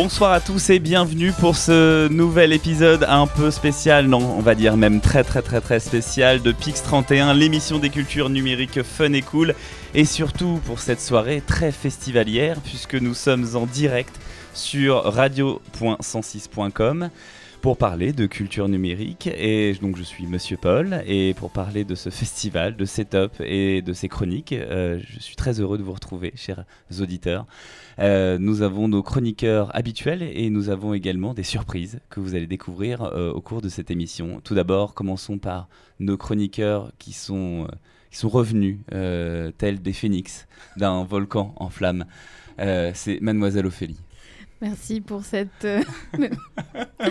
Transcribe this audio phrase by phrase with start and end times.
[0.00, 4.54] Bonsoir à tous et bienvenue pour ce nouvel épisode un peu spécial, non, on va
[4.54, 9.12] dire même très très très très spécial de Pix 31, l'émission des cultures numériques fun
[9.12, 9.56] et cool.
[9.94, 14.14] Et surtout pour cette soirée très festivalière, puisque nous sommes en direct
[14.54, 17.10] sur radio.106.com
[17.60, 19.28] pour parler de culture numérique.
[19.36, 23.82] Et donc je suis Monsieur Paul, et pour parler de ce festival, de Setup et
[23.82, 26.64] de ses chroniques, euh, je suis très heureux de vous retrouver, chers
[27.00, 27.46] auditeurs.
[27.98, 32.46] Euh, nous avons nos chroniqueurs habituels et nous avons également des surprises que vous allez
[32.46, 34.40] découvrir euh, au cours de cette émission.
[34.42, 37.74] Tout d'abord, commençons par nos chroniqueurs qui sont, euh,
[38.10, 38.78] qui sont revenus,
[39.58, 42.04] tels des phénix d'un volcan en flammes.
[42.58, 43.98] C'est Mademoiselle Ophélie.
[44.60, 45.82] Merci pour cette euh,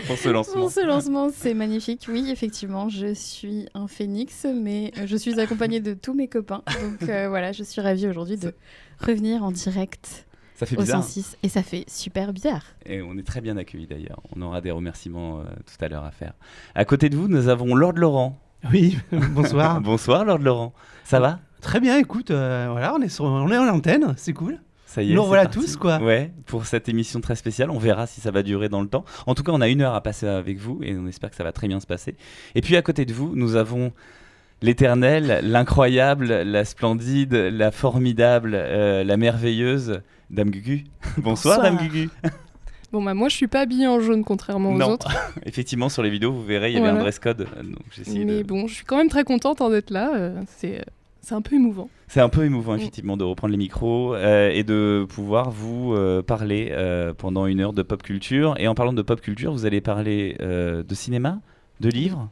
[0.08, 0.62] pour ce lancement.
[0.62, 2.08] pour ce lancement, c'est magnifique.
[2.10, 6.62] Oui, effectivement, je suis un phénix, mais je suis accompagnée de tous mes copains.
[6.82, 8.54] Donc euh, voilà, je suis ravie aujourd'hui de
[9.00, 10.27] revenir en direct
[10.58, 11.04] Ça fait au bizarre.
[11.04, 12.64] 106 et ça fait super bizarre.
[12.84, 14.20] Et on est très bien accueillis d'ailleurs.
[14.36, 16.34] On aura des remerciements euh, tout à l'heure à faire.
[16.74, 18.40] À côté de vous, nous avons Lord Laurent.
[18.72, 19.80] Oui, bonsoir.
[19.82, 20.74] Bonsoir Lord Laurent.
[21.04, 21.40] Ça va?
[21.62, 24.60] Très bien, écoute, euh, voilà, on est, sur, on est en antenne, c'est cool.
[24.88, 25.16] Ça y est.
[25.16, 25.60] Nous revoilà parti.
[25.60, 26.00] tous, quoi.
[26.00, 27.70] Ouais, pour cette émission très spéciale.
[27.70, 29.06] On verra si ça va durer dans le temps.
[29.28, 31.36] En tout cas, on a une heure à passer avec vous et on espère que
[31.36, 32.16] ça va très bien se passer.
[32.56, 33.92] Et puis à côté de vous, nous avons
[34.62, 40.86] l'éternelle, l'incroyable, la splendide, la formidable, euh, la merveilleuse Dame Gugu.
[41.18, 41.62] Bonsoir, Bonsoir.
[41.62, 42.10] Dame Gugu.
[42.94, 44.92] Bon bah moi je suis pas habillée en jaune contrairement aux Non.
[44.92, 45.10] autres,
[45.46, 47.04] Effectivement, sur les vidéos, vous verrez, il y avait un Voilà.
[47.04, 47.42] dress code.
[47.42, 48.44] euh, Donc mais de...
[48.44, 50.86] bon je suis quand même très contente hein, d'être là, euh, c'est
[51.20, 51.90] c'est un peu émouvant.
[52.08, 52.80] C'est un peu émouvant, Mm.
[52.80, 57.60] effectivement, de reprendre les micros euh, et de pouvoir vous euh, parler euh, pendant une
[57.60, 58.56] heure de pop culture.
[58.58, 61.42] Et en parlant de pop culture, vous allez parler de cinéma,
[61.82, 62.30] de livres,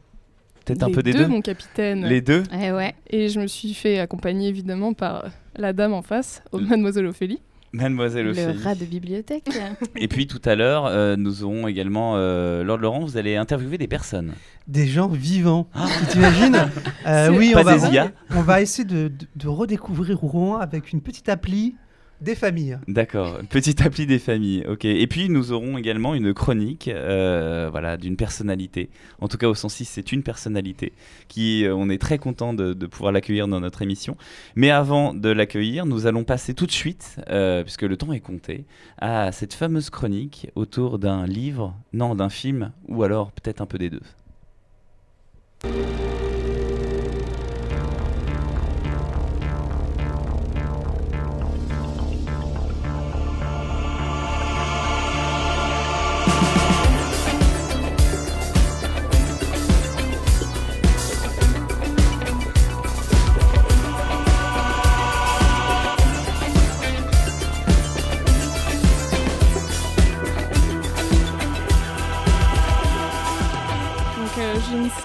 [0.66, 1.28] peut-être un peu des deux.
[1.28, 2.06] mon capitaine.
[2.06, 2.96] Les deux Eh ouais.
[3.10, 7.40] Et je me suis fait accompagner évidemment par la dame en face, Mademoiselle Ophélie.
[7.74, 8.64] Mademoiselle Le Ophélie.
[8.64, 9.50] rat de bibliothèque.
[9.98, 13.78] Et puis tout à l'heure, euh, nous aurons également, euh, Lord Laurent, vous allez interviewer
[13.78, 14.32] des personnes.
[14.68, 15.68] Des gens vivants.
[15.74, 15.86] Ah.
[16.02, 16.58] Tu t'imagines
[17.06, 18.12] Euh, Oui, pas on va, des IA.
[18.34, 21.76] on va essayer de, de- de redécouvrir Rouen avec une petite appli
[22.26, 22.78] des familles.
[22.90, 24.66] D'accord, petite appli des familles.
[24.68, 24.84] Ok.
[24.84, 28.90] Et puis nous aurons également une chronique, euh, voilà, d'une personnalité.
[29.22, 30.92] En tout cas, au 106, c'est une personnalité
[31.30, 34.18] qui, euh, on est très content de, de pouvoir l'accueillir dans notre émission.
[34.56, 38.20] Mais avant de l'accueillir, nous allons passer tout de suite, euh, puisque le temps est
[38.20, 38.66] compté,
[38.98, 43.78] à cette fameuse chronique autour d'un livre, non, d'un film, ou alors peut-être un peu
[43.78, 44.02] des deux.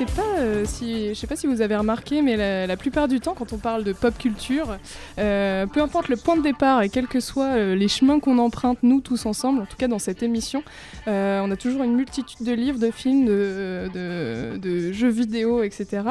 [0.06, 3.08] Sais pas euh, si je sais pas si vous avez remarqué, mais la, la plupart
[3.08, 4.78] du temps quand on parle de pop culture,
[5.18, 8.38] euh, peu importe le point de départ et quels que soient euh, les chemins qu'on
[8.38, 10.62] emprunte nous tous ensemble, en tout cas dans cette émission,
[11.06, 16.02] on a toujours une multitude de livres, de films, de, de- de jeux vidéo, etc.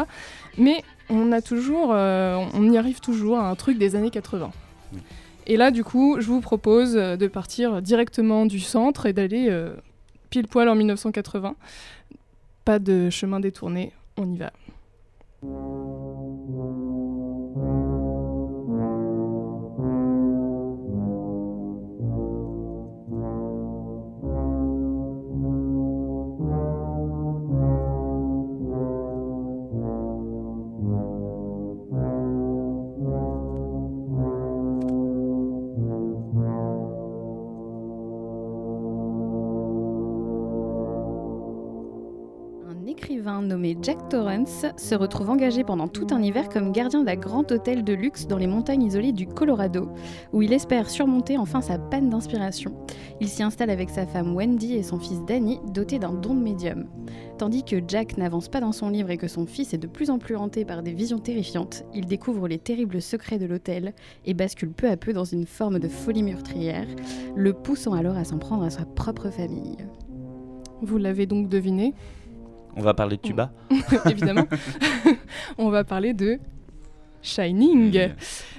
[0.57, 4.51] Mais on a toujours, on y arrive toujours à un truc des années 80.
[4.93, 4.99] Oui.
[5.47, 9.49] Et là, du coup, je vous propose de partir directement du centre et d'aller
[10.29, 11.55] pile poil en 1980.
[12.69, 14.53] Pas de chemin détourné, on y va.
[44.45, 48.37] Se retrouve engagé pendant tout un hiver comme gardien d'un grand hôtel de luxe dans
[48.37, 49.89] les montagnes isolées du Colorado,
[50.33, 52.73] où il espère surmonter enfin sa panne d'inspiration.
[53.21, 56.41] Il s'y installe avec sa femme Wendy et son fils Danny, doté d'un don de
[56.41, 56.87] médium.
[57.37, 60.09] Tandis que Jack n'avance pas dans son livre et que son fils est de plus
[60.09, 63.93] en plus hanté par des visions terrifiantes, il découvre les terribles secrets de l'hôtel
[64.25, 66.87] et bascule peu à peu dans une forme de folie meurtrière,
[67.35, 69.77] le poussant alors à s'en prendre à sa propre famille.
[70.81, 71.93] Vous l'avez donc deviné,
[72.79, 73.51] On va parler de tuba?
[74.09, 74.47] évidemment.
[75.57, 76.39] on va parler de
[77.21, 78.09] Shining.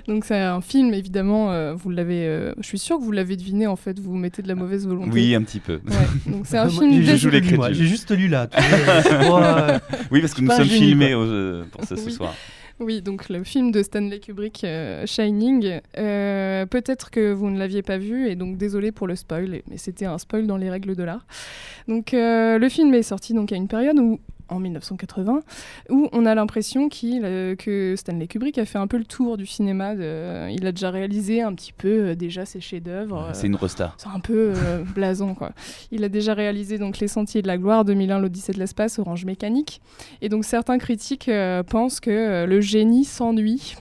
[0.06, 3.36] Donc c'est un film, évidemment, euh, vous l'avez, euh, je suis sûre que vous l'avez
[3.36, 5.10] deviné en fait, vous mettez de la mauvaise volonté.
[5.12, 5.74] Oui, un petit peu.
[5.86, 7.82] Ouais, donc c'est un film j'ai je des- joue juste lu, moi, crédules.
[7.84, 8.46] J'ai juste lu là.
[8.48, 9.78] tu vois, euh,
[10.10, 12.12] Oui, parce que nous sommes filmés au- euh, pour ce, ce Oui.
[12.12, 12.34] soir.
[12.80, 15.80] Oui, donc le film de Stanley Kubrick, euh, Shining.
[15.98, 19.76] Euh, peut-être que vous ne l'aviez pas vu, et donc désolé pour le spoil, mais
[19.76, 21.26] c'était un spoil dans les règles de l'art.
[21.88, 24.18] Donc euh, le film est sorti donc à une période où
[24.50, 25.40] en 1980,
[25.88, 27.22] où on a l'impression qu'il,
[27.56, 29.94] que Stanley Kubrick a fait un peu le tour du cinéma.
[29.94, 33.30] il a déjà réalisé un petit peu déjà ses chefs-d'œuvre.
[33.32, 33.94] c'est une resta.
[33.96, 34.52] C'est un peu
[34.94, 35.52] blason, quoi.
[35.90, 39.24] Il a déjà réalisé donc Les Sentiers de la Gloire, 2001, L'Odyssée de l'espace, Orange
[39.24, 39.80] Mécanique.
[40.20, 41.30] Et donc certains critiques
[41.68, 43.76] pensent que le génie s'ennuie.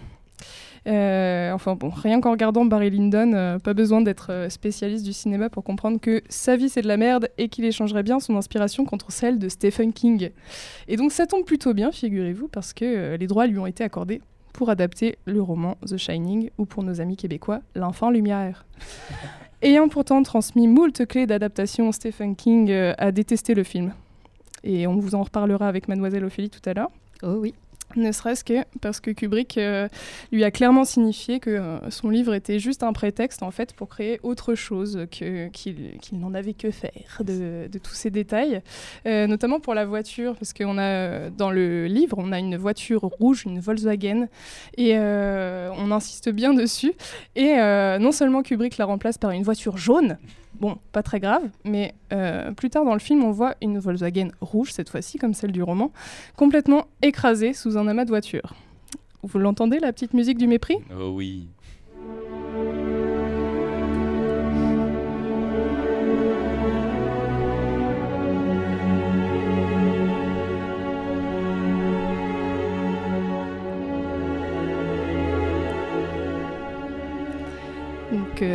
[0.88, 5.14] Euh, enfin bon, rien qu'en regardant Barry Lyndon, euh, pas besoin d'être euh, spécialiste du
[5.14, 8.36] cinéma pour comprendre que sa vie c'est de la merde et qu'il échangerait bien son
[8.38, 10.30] inspiration contre celle de Stephen King.
[10.88, 14.22] Et donc ça tombe plutôt bien, figurez-vous, parce que les droits lui ont été accordés
[14.54, 18.66] pour adapter le roman The Shining ou pour nos amis québécois, L'Enfant Lumière.
[19.62, 23.94] Ayant pourtant transmis moult clés d'adaptation, Stephen King a détesté le film.
[24.64, 26.92] Et on vous en reparlera avec Mademoiselle Ophélie tout à l'heure.
[27.24, 27.54] Oh oui.
[27.96, 29.88] Ne serait-ce que parce que Kubrick euh,
[30.32, 33.90] lui a clairement signifié que euh, son livre était juste un prétexte en fait pour
[33.90, 35.50] créer autre chose qu'il
[36.14, 36.92] n'en avait que faire
[37.22, 38.62] de, tous ces détails,
[39.08, 43.02] euh, notamment pour la voiture parce qu'on a dans le livre on a une voiture
[43.02, 44.28] rouge, une Volkswagen
[44.78, 46.94] et on insiste bien dessus.
[47.36, 47.56] Et
[48.00, 50.18] non seulement Kubrick la remplace par une voiture jaune
[50.60, 54.30] Bon, pas très grave, mais euh, plus tard dans le film, on voit une Volkswagen
[54.42, 55.92] rouge, cette fois-ci, comme celle du roman,
[56.36, 58.56] complètement écrasée sous un amas de voitures.
[59.24, 60.78] Vous l'entendez, la petite musique du mépris?
[60.98, 61.48] Oh oui.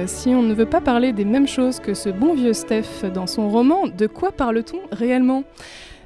[0.06, 3.26] Si on ne veut pas parler des mêmes choses que ce bon vieux Steph dans
[3.26, 5.44] son roman, de quoi parle-t-on réellement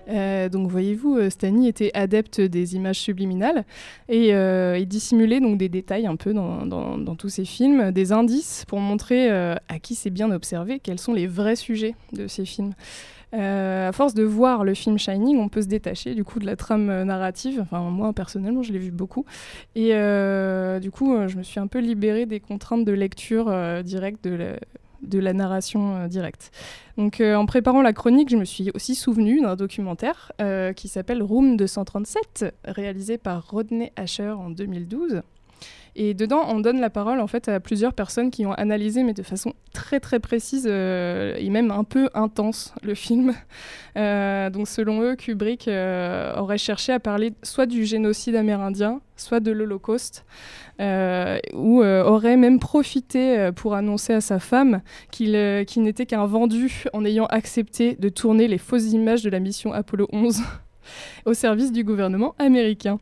[0.08, 3.64] euh, donc voyez-vous, euh, Stanley était adepte des images subliminales
[4.08, 8.64] et euh, dissimulait donc des détails un peu dans, dans, tous ses films, des indices
[8.66, 12.74] pour montrer à qui c'est bien observé quels sont les vrais sujets de ces films.
[13.34, 16.46] Euh, à force de voir le film Shining, on peut se détacher du coup de
[16.46, 17.60] la trame euh, narrative.
[17.60, 19.24] Enfin, moi personnellement, je l'ai vu beaucoup.
[19.74, 23.52] Et euh, du coup, je me suis un peu libérée des contraintes de lecture
[23.82, 26.50] directe de la, narration directe.
[26.96, 30.32] Donc, en préparant la chronique, je me suis aussi souvenue d'un documentaire
[30.74, 35.22] qui s'appelle Room 237, réalisé par Rodney Asher en 2012.
[36.00, 39.14] Et dedans, on donne la parole en fait à plusieurs personnes qui ont analysé, mais
[39.14, 43.34] de façon très très précise euh, et même un peu intense, le film.
[43.96, 49.40] Euh, donc selon eux, Kubrick euh, aurait cherché à parler soit du génocide amérindien, soit
[49.40, 50.24] de l'Holocauste,
[50.78, 55.32] ou aurait même profité pour annoncer à sa femme qu'il
[55.78, 60.06] n'était qu'un vendu en ayant accepté de tourner les fausses images de la mission Apollo
[60.12, 60.42] 11
[61.24, 62.98] au service du gouvernement américain.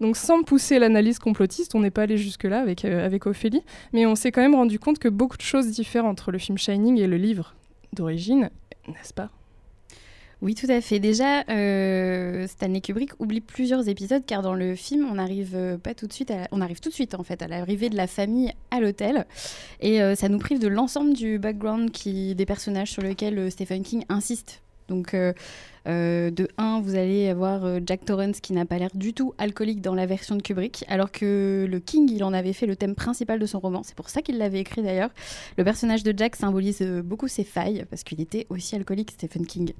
[0.00, 4.06] Donc sans pousser l'analyse complotiste, on n'est pas allé jusque-là avec, euh, avec Ophélie, mais
[4.06, 6.98] on s'est quand même rendu compte que beaucoup de choses diffèrent entre le film Shining
[6.98, 7.54] et le livre
[7.92, 8.50] d'origine,
[8.88, 9.30] n'est-ce pas?
[10.42, 11.00] Oui, tout à fait.
[11.00, 15.92] Déjà, euh, Stanley Kubrick oublie plusieurs épisodes car dans le film, on arrive euh, pas
[15.92, 18.54] tout de suite, on arrive tout de suite en fait à l'arrivée de la famille
[18.70, 19.26] à l'hôtel
[19.82, 24.04] et ça nous prive de l'ensemble du background qui des personnages sur lesquels Stephen King
[24.08, 24.62] insiste.
[24.88, 25.14] Donc
[25.86, 29.80] de 1, vous allez avoir euh, Jack Torrance qui n'a pas l'air du tout alcoolique
[29.80, 32.94] dans la version de Kubrick, alors que le King, il en avait fait le thème
[32.94, 33.82] principal de son roman.
[33.82, 35.10] C'est pour ça qu'il l'avait écrit d'ailleurs.
[35.56, 39.46] Le personnage de Jack symbolise euh, beaucoup ses failles, parce qu'il était aussi alcoolique, Stephen
[39.46, 39.72] King.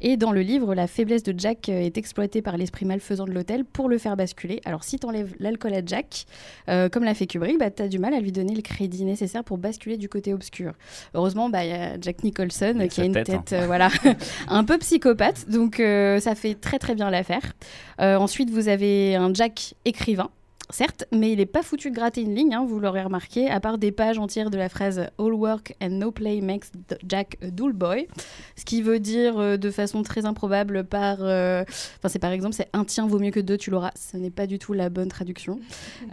[0.00, 3.64] Et dans le livre, la faiblesse de Jack est exploitée par l'esprit malfaisant de l'hôtel
[3.64, 4.60] pour le faire basculer.
[4.64, 6.26] Alors si tu enlèves l'alcool à Jack,
[6.66, 9.44] comme l'a fait Kubrick, bah, tu as du mal à lui donner le crédit nécessaire
[9.44, 10.72] pour basculer du côté obscur.
[11.14, 13.66] Heureusement, bah, il y a Jack Nicholson qui a une tête, hein.
[13.66, 13.88] voilà,
[14.48, 17.52] un peu psychopathe donc euh, ça fait très très bien l'affaire.
[18.00, 20.30] Euh, ensuite, vous avez un Jack écrivain
[20.70, 23.60] certes, mais il n'est pas foutu de gratter une ligne, hein, vous l'aurez remarqué, à
[23.60, 26.72] part des pages entières de la phrase All work and no play makes
[27.06, 28.08] Jack a dull boy,
[28.56, 31.20] ce qui veut dire euh, de façon très improbable par.
[31.20, 33.92] Enfin, c'est par exemple, c'est un tien vaut mieux que deux, tu l'auras.
[33.94, 35.58] Ce n'est pas du tout la bonne traduction.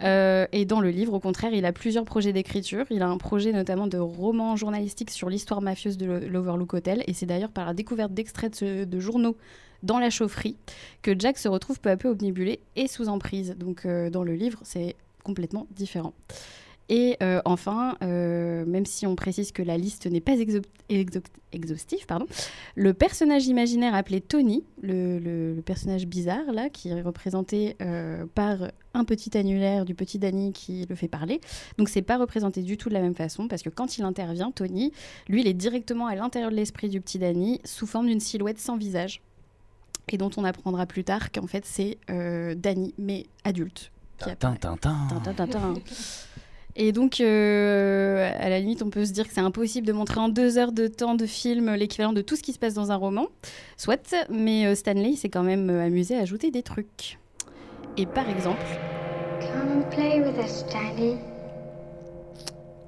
[0.00, 2.84] et dans le livre, au contraire, il a plusieurs projets d'écriture.
[2.90, 7.12] Il a un projet notamment de roman journalistique sur l'histoire mafieuse de l'Overlook Hotel, et
[7.12, 9.36] c'est d'ailleurs par la découverte d'extraits de journaux
[9.84, 10.56] dans la chaufferie
[11.02, 13.54] que Jack se retrouve peu à peu omnibulé et sous emprise.
[13.56, 16.14] Donc euh, dans le livre, c'est complètement différent.
[16.90, 20.34] Et euh, enfin, euh, même si on précise que la liste n'est pas
[21.52, 22.26] exhaustive, pardon,
[22.74, 27.78] le personnage imaginaire appelé Tony, le, personnage bizarre là, qui est représenté
[28.34, 31.40] par un petit annulaire du petit Danny qui le fait parler,
[31.78, 34.50] donc c'est pas représenté du tout de la même façon parce que quand il intervient,
[34.50, 34.92] Tony,
[35.26, 38.60] lui, il est directement à l'intérieur de l'esprit du petit Danny sous forme d'une silhouette
[38.60, 39.22] sans visage
[40.10, 43.90] et dont on apprendra plus tard qu'en fait c'est euh, Danny, mais adulte.
[44.18, 44.58] qui Tin, apparaît.
[44.58, 44.96] tin, tin.
[45.08, 45.74] Tin, tin, tin, tin.
[46.76, 50.18] Et donc, euh, à la limite, on peut se dire que c'est impossible de montrer
[50.18, 52.90] en deux heures de temps de film l'équivalent de tout ce qui se passe dans
[52.90, 53.26] un roman.
[53.76, 57.18] Soit, mais euh, Stanley s'est quand même amusé à ajouter des trucs.
[57.96, 58.64] Et par exemple,
[59.40, 60.64] Come play with us,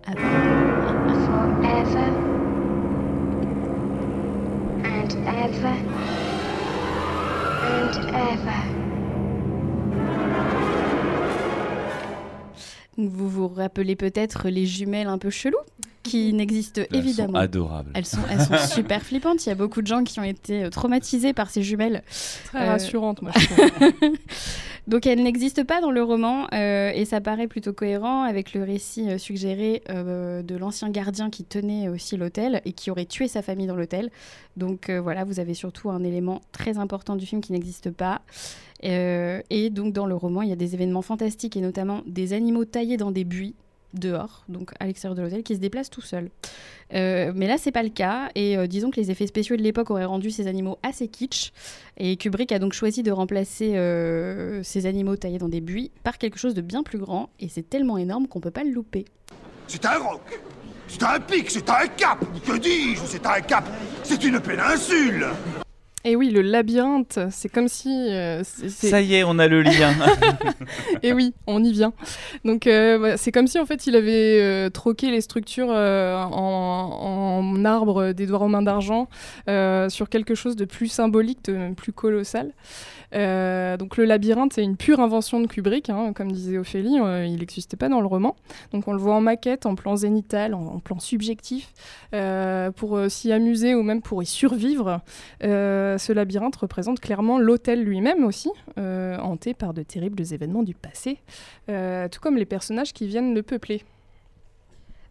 [0.04, 0.16] avant-
[1.26, 2.10] Forever.
[4.84, 6.15] And ever.
[12.98, 15.58] Vous vous rappelez peut-être les jumelles un peu cheloues?
[16.06, 17.38] Qui n'existent Elles sont évidemment.
[17.38, 17.90] adorables.
[17.94, 19.44] Elles sont, elles sont super flippantes.
[19.46, 22.02] Il y a beaucoup de gens qui ont été euh, traumatisés par ces jumelles.
[22.46, 24.12] Très Euh, rassurante, moi, je trouve.
[24.86, 28.62] Donc elles n'existent pas dans le roman euh, et ça paraît plutôt cohérent avec le
[28.62, 33.26] récit euh, suggéré euh, de l'ancien gardien qui tenait aussi l'hôtel et qui aurait tué
[33.26, 34.10] sa famille dans l'hôtel.
[34.56, 38.22] Donc euh, voilà, vous avez surtout un élément très important du film qui n'existe pas.
[38.84, 42.32] Euh, et donc dans le roman, il y a des événements fantastiques et notamment des
[42.32, 43.56] animaux taillés dans des buis
[43.94, 46.30] dehors, donc à l'extérieur de l'hôtel, qui se déplacent tout seuls.
[46.94, 48.28] Euh, mais là, c'est pas le cas.
[48.34, 51.52] Et euh, disons que les effets spéciaux de l'époque auraient rendu ces animaux assez kitsch.
[51.96, 56.18] Et Kubrick a donc choisi de remplacer euh, ces animaux taillés dans des buis par
[56.18, 57.30] quelque chose de bien plus grand.
[57.40, 59.04] Et c'est tellement énorme qu'on peut pas le louper.
[59.66, 60.40] C'est un roc.
[60.88, 62.24] C'est un pic, c'est un cap.
[62.46, 63.00] Que dis-je?
[63.06, 63.64] C'est un cap.
[64.04, 65.26] C'est une péninsule.
[66.08, 67.88] Et oui, le labyrinthe, c'est comme si.
[67.90, 69.92] euh, Ça y est, on a le lien.
[71.02, 71.92] Et oui, on y vient.
[72.44, 77.64] Donc euh, c'est comme si en fait il avait euh, troqué les structures en, en
[77.64, 79.08] arbre d'Édouard aux mains d'argent
[79.88, 82.52] sur quelque chose de plus symbolique, de plus colossal.
[83.14, 87.24] Euh, donc le labyrinthe, c'est une pure invention de Kubrick, hein, comme disait Ophélie, euh,
[87.24, 88.36] il n'existait pas dans le roman.
[88.72, 91.72] Donc on le voit en maquette, en plan zénital, en, plan subjectif,
[92.14, 95.00] euh, pour s'y amuser ou même pour y survivre.
[95.40, 101.18] Ce labyrinthe représente clairement l'hôtel lui-même aussi, hanté par de terribles événements du passé,
[101.66, 103.82] tout comme les personnages qui viennent le peupler.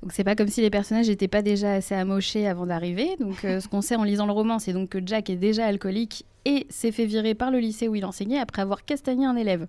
[0.05, 3.15] Donc c'est pas comme si les personnages n'étaient pas déjà assez amochés avant d'arriver.
[3.19, 5.65] Donc euh, ce qu'on sait en lisant le roman, c'est donc que Jack est déjà
[5.65, 9.35] alcoolique et s'est fait virer par le lycée où il enseignait après avoir castagné un
[9.35, 9.65] élève.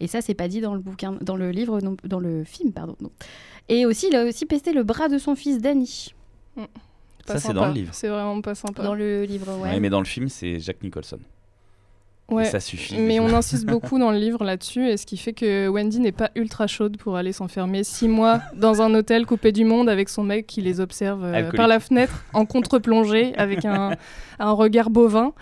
[0.00, 2.70] Et ça, c'est pas dit dans le bouquin, dans le livre, non- dans le film,
[2.72, 2.96] pardon.
[3.00, 3.10] non.
[3.70, 6.12] Et aussi, il a aussi pesté le bras de son fils Danny
[7.26, 7.94] Pas Ça, c'est dans le livre.
[7.94, 8.82] C'est vraiment pas sympa.
[8.82, 9.56] dans le livre.
[9.58, 9.70] Ouais.
[9.70, 11.18] Ouais, mais dans le film, c'est Jack Nicholson.
[12.28, 12.46] Ouais.
[12.46, 12.98] Et ça suffit.
[12.98, 16.12] Mais on insiste beaucoup dans le livre là-dessus, et ce qui fait que Wendy n'est
[16.12, 20.08] pas ultra chaude pour aller s'enfermer six mois dans un hôtel coupé du monde avec
[20.10, 23.92] son mec qui les observe euh, par la fenêtre en contre-plongée avec un,
[24.38, 25.32] un regard bovin.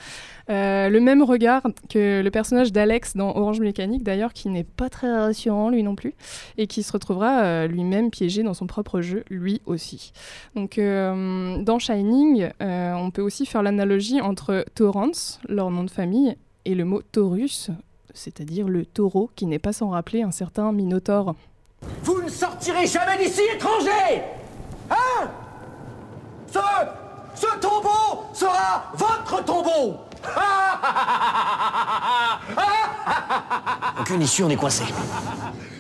[0.48, 4.88] Euh, le même regard que le personnage d'Alex dans Orange Mécanique d'ailleurs, qui n'est pas
[4.88, 6.14] très rassurant lui non plus,
[6.56, 10.12] et qui se retrouvera euh, lui-même piégé dans son propre jeu, lui aussi.
[10.54, 16.36] Donc euh, dans Shining, on peut aussi faire l'analogie entre Torrance, leur nom de famille,
[16.66, 17.70] et le mot Taurus,
[18.12, 21.34] c'est-à-dire le taureau qui n'est pas sans rappeler un certain Minotaure.
[22.02, 24.22] Vous ne sortirez jamais d'ici, étrangers
[24.90, 25.30] Hein!
[26.52, 26.58] Ce...
[27.34, 29.98] Ce tombeau sera votre tombeau!
[34.00, 34.84] Aucune issue, on est coincé.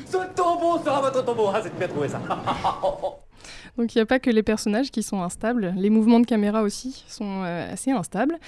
[0.08, 1.50] Ce tombeau sera votre tombeau.
[1.52, 2.20] Ah, c'est bien trouvé ça
[3.78, 6.62] Donc il n'y a pas que les personnages qui sont instables, les mouvements de caméra
[6.62, 8.38] aussi sont euh, assez instables.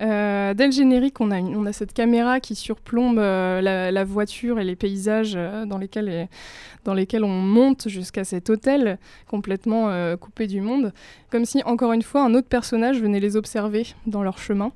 [0.00, 4.76] Euh, dès le générique, on a, cette caméra qui surplombe euh, la, voiture et les
[4.76, 10.92] paysages dans, lesquels on monte jusqu'à cet hôtel complètement coupé du monde,
[11.30, 14.72] comme si encore une fois un autre personnage venait les observer dans leur chemin.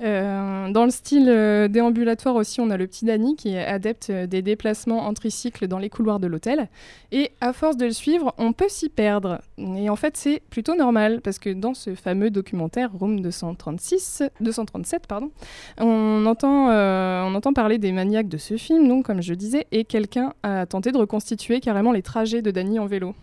[0.00, 1.26] Dans le style
[1.70, 5.78] déambulatoire aussi, on a le petit Danny qui est adepte des déplacements en tricycle dans
[5.78, 6.68] les couloirs de l'hôtel.
[7.10, 9.40] Et à force de le suivre, on peut s'y perdre.
[9.76, 15.06] Et en fait, c'est plutôt normal parce que dans ce fameux documentaire Room 236, 237,
[15.06, 15.30] pardon,
[15.78, 19.66] on entend, euh, on entend parler des maniaques de ce film, donc comme je disais,
[19.72, 23.14] et quelqu'un a tenté de reconstituer carrément les trajets de Danny en vélo.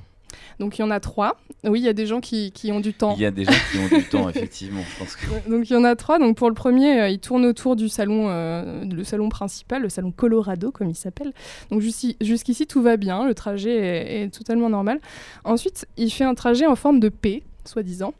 [0.60, 1.38] Donc il y en a trois.
[1.64, 3.16] Oui, il y a des gens qui, qui ont du temps.
[3.16, 4.82] Il y a des gens qui ont du temps, effectivement.
[4.82, 5.50] Je pense que...
[5.50, 6.20] Donc il y en a trois.
[6.20, 9.90] Donc pour le premier, euh, il tourne autour du salon, euh, le salon principal, le
[9.90, 11.34] salon Colorado comme il s'appelle.
[11.72, 15.00] Donc jusqu'ici, tout va bien, le trajet est, est totalement normal.
[15.44, 18.14] Ensuite, il fait un trajet en forme de P, soi-disant.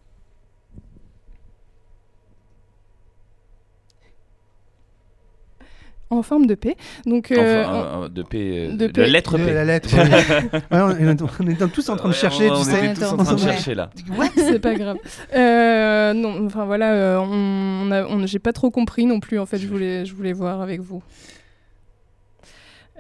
[6.12, 6.76] En forme de P.
[7.08, 8.38] Donc euh, Enfin, euh, de P.
[8.38, 9.02] euh, de de P.
[9.02, 9.54] la lettre P.
[9.54, 9.90] la lettre.
[9.96, 10.62] ouais.
[10.72, 12.86] On, est, on est tous en train de Ouais, chercher, on, tu on sais.
[12.86, 13.90] était tous en train de chercher là.
[14.36, 14.98] c'est pas grave.
[15.36, 19.40] Euh, non, enfin voilà, euh, on, on a- on- j'ai pas trop compris non plus.
[19.40, 21.02] En fait, je voulais, je voulais voir avec vous.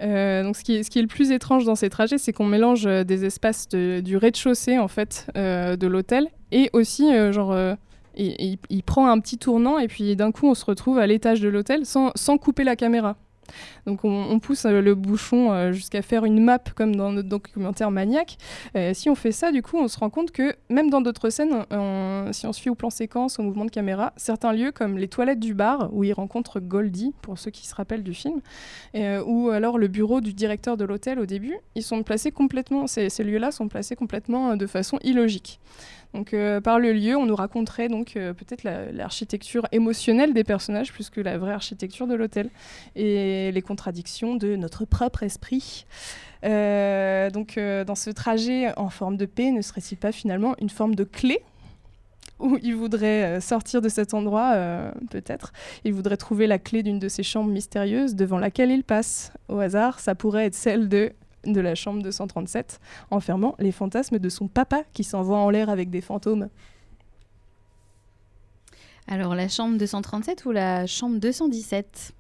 [0.01, 2.33] Euh, donc, ce qui, est, ce qui est le plus étrange dans ces trajets, c'est
[2.33, 7.13] qu'on mélange euh, des espaces de- du rez-de-chaussée en fait euh, de l'hôtel et aussi
[7.13, 7.53] euh, genre.
[8.17, 11.49] Il, prend un petit tournant et puis d'un coup on se retrouve à l'étage de
[11.49, 13.15] l'hôtel sans, couper la caméra.
[13.85, 17.91] Donc on, pousse euh, le bouchon euh, jusqu'à faire une map comme dans notre documentaire
[17.91, 18.37] Maniac.
[18.93, 21.65] Si on fait ça, du coup, on se rend compte que même dans d'autres scènes,
[22.31, 25.07] si on se fie au plan séquence, au mouvement de caméra, certains lieux comme les
[25.07, 28.41] toilettes du bar où il rencontre Goldie, pour ceux qui se rappellent du film,
[28.95, 32.87] euh, ou alors le bureau du directeur de l'hôtel au début, ils sont placés complètement,
[32.87, 35.59] ces, lieux-là sont placés complètement de façon illogique.
[36.15, 40.45] Donc euh, par le lieu, on nous raconterait donc euh, peut-être la- l'architecture émotionnelle des
[40.45, 42.49] personnages plus que la vraie architecture de l'hôtel
[42.95, 45.85] et les contradictions de notre propre esprit.
[46.45, 50.95] Euh, donc dans ce trajet en forme de P, ne serait-il pas finalement une forme
[50.95, 51.39] de clé
[52.39, 54.55] où il voudrait sortir de cet endroit,
[55.09, 55.53] peut-être?
[55.85, 59.31] Il voudrait trouver la clé d'une de ces chambres mystérieuses devant laquelle il passe.
[59.47, 61.13] Au hasard, ça pourrait être celle de,
[61.45, 62.79] de la chambre 237,
[63.11, 66.49] enfermant les fantasmes de son papa qui s'envoie en l'air avec des fantômes.
[69.07, 72.13] Alors, la chambre 237 ou la chambre 217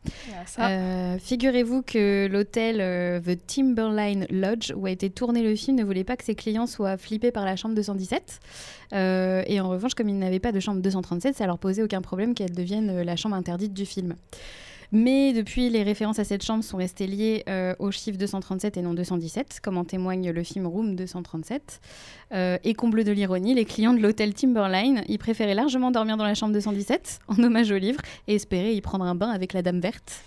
[0.45, 5.77] Ça, Euh, Figurez-vous que l'hôtel euh, The Timberline Lodge, où a été tourné le film,
[5.77, 8.39] ne voulait pas que ses clients soient flippés par la chambre 217.
[8.93, 12.01] Euh, et en revanche, comme ils n'avaient pas de chambre 237, ça leur posait aucun
[12.01, 14.13] problème qu'elle devienne la chambre interdite du film.
[14.91, 18.81] Mais depuis, les références à cette chambre sont restées liées euh, au chiffre 237 et
[18.81, 21.81] non 217, comme en témoigne le film Room 237.
[22.33, 26.23] Euh, et comble de l'ironie, les clients de l'hôtel Timberline, ils préféraient largement dormir dans
[26.23, 29.61] la chambre 217, en hommage au livre, et espéraient y prendre un bain avec la
[29.61, 30.23] Dame Verte.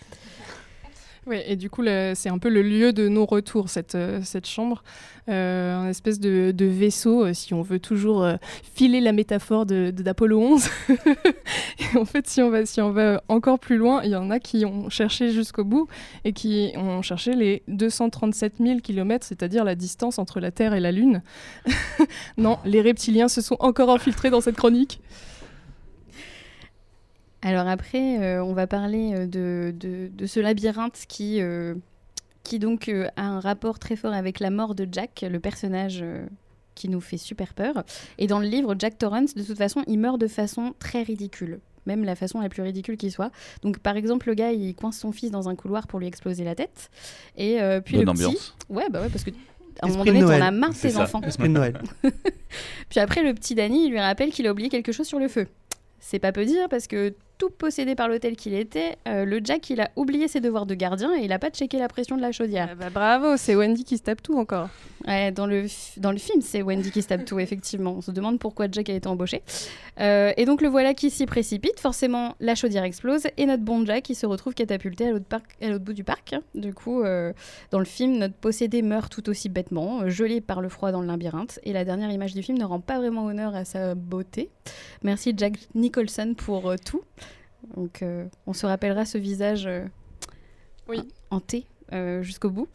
[1.32, 1.82] Et du coup,
[2.14, 4.82] c'est un peu le lieu de non-retour, cette, euh, cette chambre.
[5.28, 8.36] Euh, un espèce de, de vaisseau, euh, si on veut toujours euh,
[8.74, 10.68] filer la métaphore de, de- d'Apollo 11.
[10.88, 14.30] et en fait, si on, va, si on va encore plus loin, il y en
[14.30, 15.86] a qui ont cherché jusqu'au bout
[16.24, 20.80] et qui ont cherché les 237 000 km, c'est-à-dire la distance entre la Terre et
[20.80, 21.22] la Lune.
[22.38, 25.00] non, les reptiliens se sont encore infiltrés dans cette chronique.
[27.42, 31.74] Alors après, euh, on va parler euh, de, de- de ce labyrinthe qui, euh,
[32.42, 36.00] qui donc euh, a un rapport très fort avec la mort de Jack, le personnage
[36.02, 36.26] euh,
[36.74, 37.84] qui nous fait super peur.
[38.18, 41.60] Et dans le livre, Jack Torrance, de toute façon, il meurt de façon très ridicule.
[41.86, 43.30] Même la façon la plus ridicule qui soit.
[43.62, 46.44] Donc, par exemple, le gars, il coince son fils dans un couloir pour lui exploser
[46.44, 46.90] la tête.
[47.36, 48.24] Et euh, puis Bonne le petit...
[48.26, 48.56] ambiance.
[48.68, 49.30] Ouais, bah ouais, parce que
[49.80, 51.02] à un moment donné, t'en as marre de C'est tes ça.
[51.04, 51.22] enfants.
[51.22, 51.80] Esprit de Noël.
[52.90, 55.28] Puis après, le petit Danny, il lui rappelle qu'il a oublié quelque chose sur le
[55.28, 55.46] feu.
[56.00, 59.70] C'est pas peu dire parce que tout possédé par l'hôtel qu'il était, euh, le Jack,
[59.70, 62.20] il a oublié ses devoirs de gardien et il a pas checké la pression de
[62.20, 62.68] la chaudière.
[62.72, 64.68] Ah bah, bravo, c'est Wendy qui se tape tout encore.
[65.06, 65.66] Ouais, dans, le
[65.98, 67.94] dans le film, c'est Wendy qui se tape tout, effectivement.
[67.96, 69.42] On se demande pourquoi Jack a été embauché.
[70.00, 71.78] Euh, et donc le voilà qui s'y précipite.
[71.80, 75.56] Forcément, la chaudière explose et notre bon Jack, qui se retrouve catapulté à l'autre, parc-
[75.62, 76.34] à l'autre bout du parc.
[76.54, 77.32] Du coup, euh,
[77.70, 81.06] dans le film, notre possédé meurt tout aussi bêtement, gelé par le froid dans le
[81.06, 81.60] labyrinthe.
[81.62, 84.50] Et la dernière image du film ne rend pas vraiment honneur à sa beauté.
[85.04, 87.02] Merci Jack Nicholson pour tout.
[87.76, 89.84] Donc euh, on se rappellera ce visage euh,
[90.88, 91.00] Oui.
[91.30, 92.68] hanté euh, jusqu'au bout.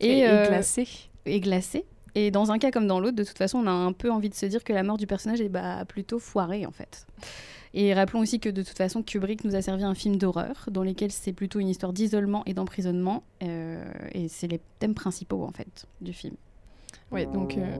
[0.00, 0.88] Et, euh, glacé.
[1.26, 1.84] et glacé.
[2.14, 4.28] Et dans un cas comme dans l'autre, de toute façon, on a un peu envie
[4.30, 7.06] de se dire que la mort du personnage est bah, plutôt foirée en fait.
[7.72, 10.82] Et rappelons aussi que de toute façon, Kubrick nous a servi un film d'horreur dans
[10.82, 13.22] lequel c'est plutôt une histoire d'isolement et d'emprisonnement.
[13.44, 16.34] euh, et c'est les thèmes principaux en fait du film.
[17.12, 17.76] Oui, donc euh,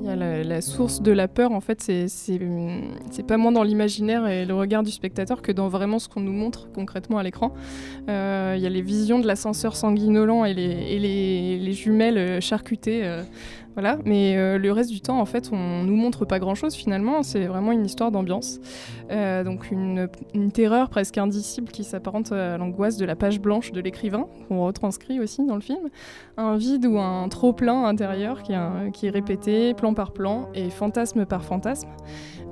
[0.00, 2.08] il y a la, source de la peur, en fait, c'est-
[3.26, 6.32] pas moins dans l'imaginaire et le regard du spectateur que dans vraiment ce qu'on nous
[6.32, 7.52] montre concrètement à l'écran.
[8.08, 12.18] Euh, Il y a les visions de l'ascenseur sanguinolent et les, et les, les jumelles
[12.18, 13.02] euh, charcutées.
[13.74, 17.22] Voilà, mais euh, le reste du temps, en fait, on nous montre pas grand-chose finalement.
[17.22, 18.60] C'est vraiment une histoire d'ambiance.
[19.10, 20.08] Euh, donc une,
[20.52, 25.20] terreur presque indicible qui s'apparente à l'angoisse de la page blanche de l'écrivain, qu'on retranscrit
[25.20, 25.88] aussi dans le film
[26.36, 31.44] un vide ou un trop-plein intérieur qui est, répété plan par plan et fantasme par
[31.44, 31.88] fantasme.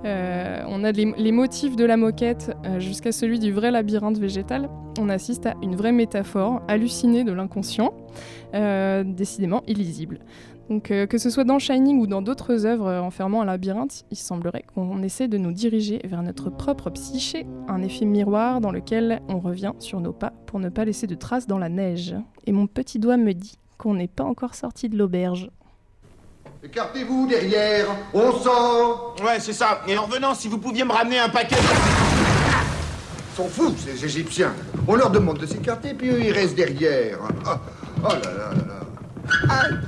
[0.06, 4.70] Euh, on a les, les motifs de la moquette jusqu'à celui du vrai labyrinthe végétal.
[4.98, 7.92] On assiste à une vraie métaphore hallucinée de l'inconscient,
[8.52, 10.20] décidément illisible.
[10.70, 14.04] Donc, euh, que ce soit dans Shining ou dans d'autres œuvres euh, enfermant un labyrinthe,
[14.12, 18.70] il semblerait qu'on essaie de nous diriger vers notre propre psyché, un effet miroir dans
[18.70, 22.14] lequel on revient sur nos pas pour ne pas laisser de traces dans la neige.
[22.46, 25.50] Et mon petit doigt me dit qu'on n'est pas encore sorti de l'auberge.
[26.62, 29.80] Écartez-vous derrière, on sort Ouais, c'est ça.
[29.88, 31.56] Et en revenant, si vous pouviez me ramener un paquet.
[33.32, 34.52] Ils sont fous, ces Égyptiens.
[34.86, 37.18] On leur demande de s'écarter, puis eux, ils restent derrière.
[37.44, 37.50] Oh,
[38.04, 39.54] oh là là là là.
[39.62, 39.78] Aïe.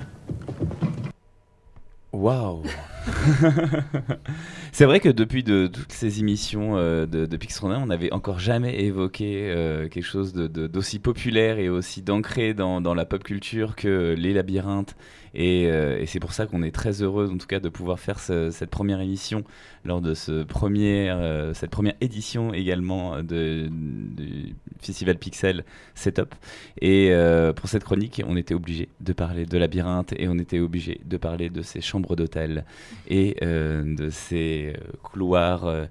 [2.12, 2.62] Waouh
[4.72, 8.38] C'est vrai que depuis de, toutes ces émissions euh, de, de Pixronin, on n'avait encore
[8.38, 13.24] jamais évoqué euh, quelque chose de- de- d'aussi populaire et aussi d'ancré dans la pop
[13.24, 14.94] culture que les labyrinthes.
[15.34, 17.98] Et, euh, et c'est pour ça qu'on est très heureux, en tout cas, de pouvoir
[17.98, 19.44] faire ce- cette première émission
[19.84, 25.64] lors de ce premier, euh, cette première édition également de, du Festival Pixel
[25.94, 26.34] Setup.
[26.80, 30.60] Et euh, pour cette chronique, on était obligé de parler de labyrinthe et on était
[30.60, 32.64] obligé de parler de ces chambres d'hôtel
[33.08, 35.88] et de ces couloirs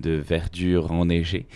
[0.00, 1.46] de verdure enneigée.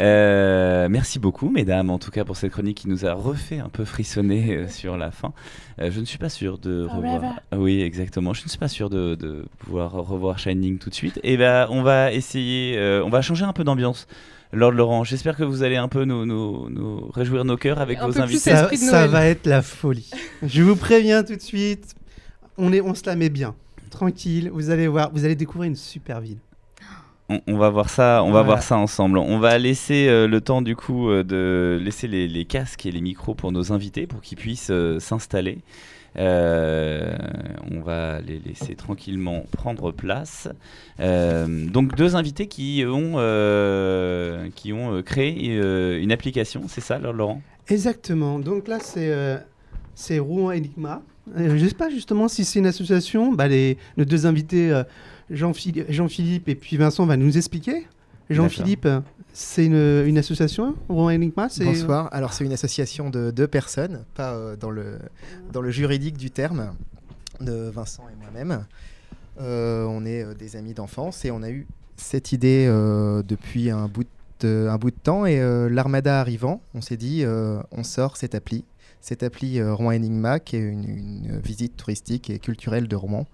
[0.00, 3.68] Euh, merci beaucoup, mesdames, en tout cas pour cette chronique qui nous a refait un
[3.68, 5.32] peu frissonner euh, sur la fin.
[5.80, 7.22] Euh, je ne suis pas sûr de revoir.
[7.50, 8.34] Ah Oui, exactement.
[8.34, 11.20] Je ne suis pas sûr de, de pouvoir revoir Shining tout de suite.
[11.22, 12.76] Et ben, on va essayer.
[12.76, 14.06] euh, on va changer un peu d'ambiance.
[14.54, 17.98] Lord Laurent, j'espère que vous allez un peu nous, nous- nous réjouir nos cœurs avec
[18.00, 18.54] Un vos invités.
[18.76, 20.10] Ça, va être la folie.
[20.42, 21.94] Je vous préviens tout de suite.
[22.58, 23.54] On, est, on se la met bien.
[23.90, 24.50] Tranquille.
[24.52, 25.10] Vous allez voir.
[25.14, 26.36] Vous allez découvrir une super ville.
[27.28, 29.18] On, on va voir ça, on va voir ça ensemble.
[29.18, 32.90] On va laisser euh, le temps du coup euh, de laisser les, les casques et
[32.92, 35.58] les micros pour nos invités pour qu'ils puissent euh, s'installer.
[36.14, 40.46] On va les laisser tranquillement prendre place.
[40.98, 43.12] Donc deux invités qui ont
[44.54, 45.56] qui ont créé
[46.02, 47.40] une application, c'est ça, Laurent?
[47.68, 48.38] Exactement.
[48.38, 48.78] Donc là,
[49.94, 51.00] c'est Rouen Enigma.
[51.34, 53.32] Je ne sais pas justement si c'est une association.
[53.32, 54.70] Bah, les, nos deux invités,
[55.30, 57.86] Jean-Philippe et puis Vincent, va nous expliquer.
[58.30, 58.88] Jean-Philippe,
[59.32, 62.08] c'est une, une association, Enigma Bonsoir.
[62.12, 64.98] Alors c'est une association de deux personnes, pas euh, dans, le,
[65.52, 66.74] dans le juridique du terme,
[67.40, 68.64] de Vincent et moi-même.
[69.40, 72.66] Euh, on est euh, des amis d'enfance et on a eu cette idée
[73.26, 74.06] depuis un bout
[74.40, 77.24] de, un bout de temps et l'armada arrivant, on s'est dit
[77.70, 78.64] on sort cette appli.
[79.02, 83.26] Cette appli euh, Rouen Enigma qui est une, une visite touristique et culturelle de Rouen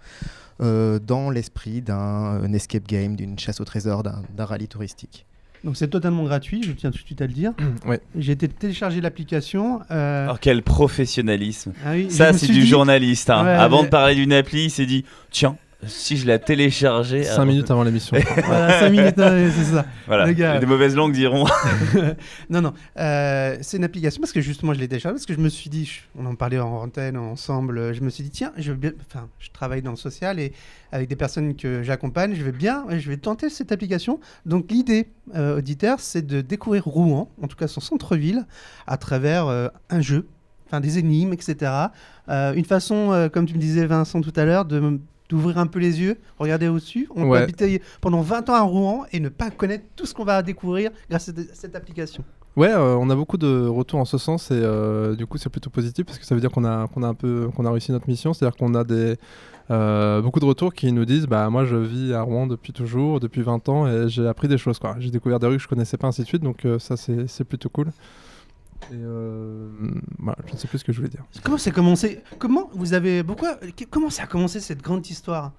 [0.62, 5.26] euh, dans l'esprit d'un un escape game, d'une chasse au trésor, d'un rallye touristique.
[5.64, 7.52] Donc c'est totalement gratuit, je tiens tout de suite à le dire.
[7.86, 8.00] Ouais.
[8.16, 9.80] J'ai été télécharger l'application.
[9.90, 13.28] euh, Alors quel professionnalisme ah oui, Ça, c'est du dit- journaliste.
[13.30, 13.44] hein.
[13.44, 17.22] Ouais, Avant mais- de parler d'une appli, il s'est dit tiens, si je la téléchargeais.
[17.22, 18.16] 5 avant- minutes avant l'émission.
[18.46, 19.84] Voilà, 5 minutes, c'est ça.
[20.06, 20.58] Voilà, Le gars.
[20.58, 21.46] des mauvaises langues diront.
[22.50, 22.72] non, non.
[22.98, 25.70] euh, c'est une application parce que justement, je l'ai téléchargée parce que je me suis
[25.70, 27.94] dit, je- on en parlait en antenne ensemble.
[27.94, 28.92] Je me suis dit, tiens, je veux bien.
[29.08, 30.52] Enfin, je travaille dans le social et
[30.90, 34.18] avec des personnes que j'accompagne, je vais bien, je vais tenter cette application.
[34.46, 38.46] Donc, l'idée, euh, auditeur, c'est de découvrir Rouen, en tout cas son centre-ville,
[38.86, 40.26] à travers euh, un jeu,
[40.66, 41.70] enfin des énigmes, etc.
[42.28, 46.00] Une façon, comme tu me disais, Vincent, tout à l'heure, de d'ouvrir un peu les
[46.00, 47.08] yeux, regarder au-dessus.
[47.14, 47.38] On Ouais.
[47.38, 50.42] peut habiter pendant 20 ans à Rouen et ne pas connaître tout ce qu'on va
[50.42, 52.24] découvrir grâce à cette- application.
[52.56, 55.48] Ouais, euh, on a beaucoup de retours en ce sens et euh, du coup c'est
[55.50, 57.70] plutôt positif parce que ça veut dire qu'on a qu'on a un peu qu'on a
[57.70, 59.16] réussi notre mission, c'est-à-dire qu'on a des
[59.70, 63.20] euh, beaucoup de retours qui nous disent bah moi je vis à Rouen depuis toujours,
[63.20, 64.96] depuis 20 ans et j'ai appris des choses quoi.
[64.98, 67.68] J'ai découvert des rues que je connaissais pas ainsi de suite donc ça c'est plutôt
[67.68, 67.92] cool.
[68.90, 69.68] Et euh,
[70.18, 71.24] voilà, je ne sais plus ce que je voulais dire.
[71.42, 72.22] Comment ça a commencé?
[72.38, 73.58] Comment vous avez pourquoi
[73.90, 75.52] Comment ça a commencé cette grande histoire?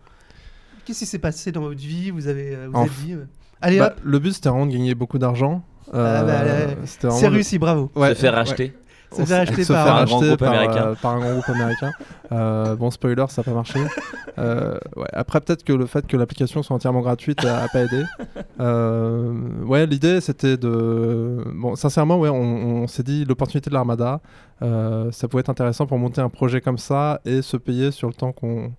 [0.86, 2.10] Qu'est-ce qui s'est passé dans votre vie?
[2.10, 3.26] Vous avez euh, vous dit euh,
[3.62, 5.64] allez Bah, hop, le but c'était vraiment de gagner beaucoup d'argent.
[5.94, 7.92] Ah bah, Euh, c'était vraiment réussi, bravo.
[7.96, 8.74] Ouais, se faire ouais.
[9.12, 10.86] Se faire acheter se par faire un grand acheter groupe par, américain.
[10.88, 11.92] euh, par un grand groupe américain.
[12.32, 13.80] Euh, bon, spoiler, ça n'a pas marché.
[14.38, 15.08] Euh, ouais.
[15.12, 18.04] Après, peut-être que le fait que l'application soit entièrement gratuite a, a pas aidé.
[18.62, 19.34] Euh,
[19.66, 21.44] ouais, l'idée c'était de.
[21.56, 24.22] Bon, sincèrement, ouais, on, on s'est dit l'opportunité de l'Armada,
[24.62, 28.14] ça pouvait être intéressant pour monter un projet comme ça et se payer sur le
[28.14, 28.72] temps qu'on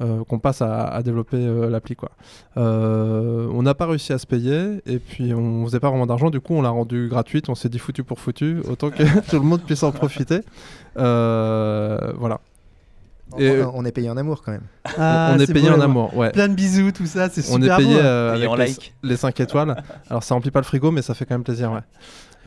[0.00, 1.96] qu'on passe à, à développer euh, l'appli.
[1.96, 2.10] quoi.
[2.56, 6.30] Euh, on n'a pas réussi à se payer et puis on faisait pas vraiment d'argent.
[6.30, 7.48] Du coup, on l'a rendu gratuite.
[7.48, 10.40] On s'est dit foutu pour foutu, autant que tout le monde puisse en profiter.
[10.98, 12.40] Euh, voilà.
[13.38, 14.62] Et- on, on est payé en amour quand même.
[14.98, 16.16] Ah, on est payé beau, en amour.
[16.16, 16.30] Ouais.
[16.30, 18.04] Plein de bisous, tout ça, c'est On super est payé beau, hein.
[18.04, 18.94] euh, avec en les, like.
[19.02, 19.82] les 5 étoiles.
[20.08, 21.72] Alors ça remplit pas le frigo, mais ça fait quand même plaisir.
[21.72, 21.80] Ouais.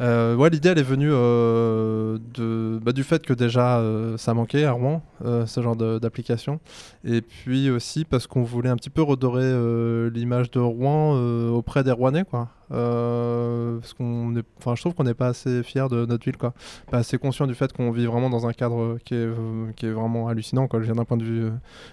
[0.02, 4.34] Euh, ouais, l'idée elle est venue euh, de, bah, du fait que déjà euh, ça
[4.34, 6.60] manquait à Rouen, ce genre d'application.
[7.04, 11.16] Et puis aussi parce qu'on voulait un petit peu redorer l'image de Rouen
[11.50, 12.24] auprès des Rouennais.
[12.24, 12.50] Quoi.
[12.72, 16.38] Euh, parce qu'on est, enfin, je trouve qu'on n'est pas assez fier de notre ville.
[16.38, 16.54] Quoi.
[16.92, 19.28] Pas assez conscient du fait qu'on vit vraiment dans un cadre qui est,
[19.76, 20.68] qui est vraiment hallucinant.
[20.68, 20.80] Quoi.
[20.80, 21.52] Je viens d'un point de vue euh,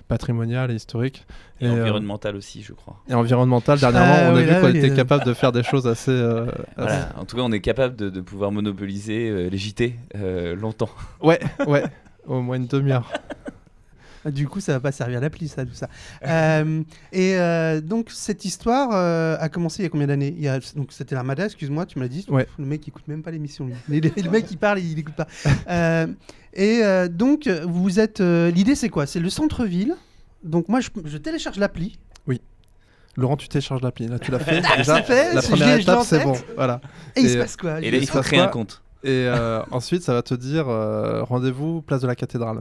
[0.08, 1.26] patrimonial et historique.
[1.60, 2.96] Et, euh, environnemental aussi, je crois.
[3.08, 5.62] et environnemental, dernièrement, Ah on a oui, vu qu'on oui, était capable de faire des
[5.62, 6.10] choses assez.
[6.10, 6.46] euh.
[7.16, 10.90] En tout cas, on est capable de, de pouvoir monopoliser euh, les JT euh, longtemps.
[11.22, 11.84] Ouais, ouais,
[12.26, 13.10] au moins une demi-heure.
[14.26, 15.88] Ah, Du coup, ça va pas servir l'appli, ça, tout ça.
[16.26, 20.34] Euh, et euh, donc, cette histoire euh, a commencé il y a combien d'années?
[20.36, 22.26] Il y a- Donc, c'était l'Armada, excuse-moi, tu me l'as dit.
[22.28, 22.46] Ouais.
[22.58, 23.74] Le mec, il écoute même pas l'émission, lui.
[23.88, 25.28] Le, le mec, il parle, il écoute pas.
[25.70, 26.06] Euh,
[26.54, 28.20] et euh, donc, vous êtes.
[28.20, 29.06] euh, L'idée, c'est quoi?
[29.06, 29.94] C'est le centre-ville
[30.42, 31.98] Donc moi, je, je télécharge l'appli.
[33.18, 34.08] Laurent, tu télécharges l'appli.
[34.08, 34.60] Là, tu l'as fait.
[34.70, 36.34] Ah, Déjà, fait, la première étape, c'est bon.
[36.54, 36.82] Voilà.
[37.14, 37.80] Et, il se passe quoi?
[37.80, 38.82] Et là, il faut passe créer un quoi compte.
[39.04, 42.60] Et euh, ensuite, ça va te dire euh, rendez-vous place de la cathédrale.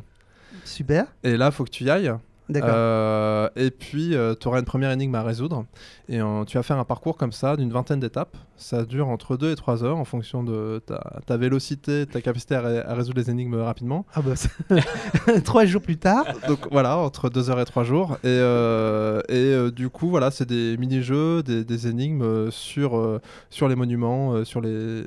[0.66, 1.06] Super.
[1.24, 2.14] Et là, faut que tu y ailles.
[2.50, 2.70] D'accord.
[2.74, 5.66] Euh, et puis, tu auras une première énigme à résoudre.
[6.08, 8.38] Et euh, tu vas faire un parcours comme ça d'une vingtaine d'étapes.
[8.58, 12.56] Ça dure entre 2 et 3 heures en fonction de ta, ta vélocité, ta capacité
[12.56, 14.06] à, ré- à résoudre les énigmes rapidement.
[14.14, 14.50] Ah bah, ça-
[15.44, 16.26] trois jours plus tard.
[16.48, 18.14] Donc voilà, entre 2 heures et 3 jours.
[18.24, 22.98] Et, euh, et euh, du coup, voilà, c'est des mini-jeux, des, des énigmes euh, sur,
[22.98, 25.04] euh, sur les monuments, euh, sur, les,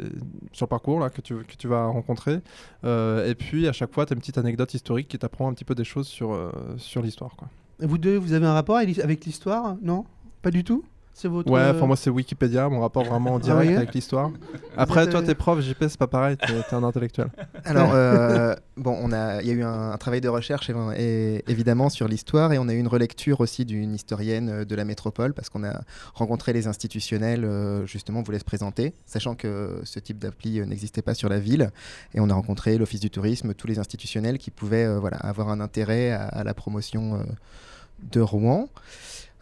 [0.52, 2.40] sur le parcours là, que, tu, que tu vas rencontrer.
[2.84, 5.54] Euh, et puis, à chaque fois, tu as une petite anecdote historique qui t'apprend un
[5.54, 7.27] petit peu des choses sur, euh, sur l'histoire.
[7.80, 9.76] Vous deux, vous avez un rapport avec l'histoire?
[9.82, 10.04] Non?
[10.42, 10.84] Pas du tout?
[11.20, 11.50] C'est votre.
[11.50, 14.30] Ouais, euh, enfin moi c'est Wikipédia, mon rapport vraiment en Ah direct avec l'histoire.
[14.76, 17.28] Après toi euh, t'es prof, JP c'est pas pareil, t'es un intellectuel.
[17.64, 21.42] Alors, euh, bon, on a, il y a eu un, un travail de recherche et-
[21.48, 24.84] évidemment sur l'histoire et on a eu une relecture aussi d'une historienne euh, de la
[24.84, 25.80] métropole parce qu'on a
[26.14, 31.02] rencontré les institutionnels, euh, justement, voulaient se présenter, sachant que ce type d'appli euh, n'existait
[31.02, 31.72] pas sur la ville.
[32.14, 35.48] Et on a rencontré l'Office du tourisme, tous les institutionnels qui pouvaient euh, voilà, avoir
[35.48, 37.18] un intérêt à, à la promotion euh,
[38.12, 38.68] de Rouen.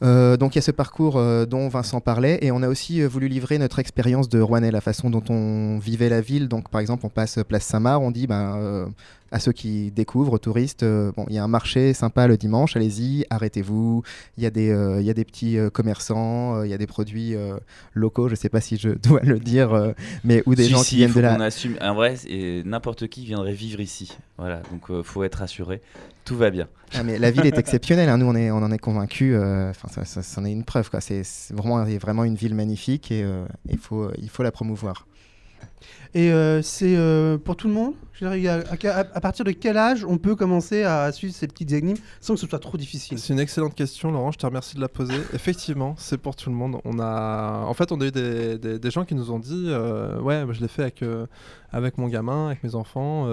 [0.03, 3.01] Euh, donc il y a ce parcours euh, dont Vincent parlait et on a aussi
[3.01, 6.49] euh, voulu livrer notre expérience de Rouennais, la façon dont on vivait la ville.
[6.49, 8.93] Donc par exemple on passe place Saint-Marc, on dit ben,
[9.33, 12.37] à ceux qui découvrent, aux touristes, euh, bon il y a un marché sympa le
[12.37, 14.03] dimanche, allez-y, arrêtez-vous.
[14.37, 16.79] Il y, a des, euh, y a des petits euh, commerçants, euh, il y a
[16.79, 17.35] des produits
[17.95, 20.83] locaux, je ne sais pas si je dois le dire, mais ou des Si, gens
[20.83, 21.35] si, qui viennent de la...
[21.35, 21.77] qu'on assume.
[21.81, 22.17] En vrai,
[22.65, 24.17] n'importe qui viendrait vivre ici.
[24.39, 25.81] Voilà, donc faut être rassuré.
[26.25, 26.69] Tout va bien.
[26.95, 28.19] Ah, mais la ville est exceptionnelle, hein.
[28.19, 31.01] nous on, est, on en est convaincus, enfin ça, ça, c'en est une preuve, quoi.
[31.01, 33.25] C'est, vraiment, vraiment une ville magnifique et
[33.69, 35.07] il, faut, il faut la promouvoir.
[36.15, 39.77] Et euh, c'est euh, pour tout le monde Je à, à- à partir de quel
[39.77, 43.19] âge on peut commencer à suivre ces petites énigmes sans que ce soit trop difficile?
[43.19, 45.15] C'est une excellente question Laurent, je te remercie de la poser.
[45.35, 46.79] Effectivement, c'est pour tout le monde.
[46.85, 49.67] On a, en fait, on a eu des, des- des gens qui nous ont dit,
[49.69, 51.05] euh, ouais, je l'ai fait avec,
[51.73, 53.29] avec mon gamin, avec mes enfants,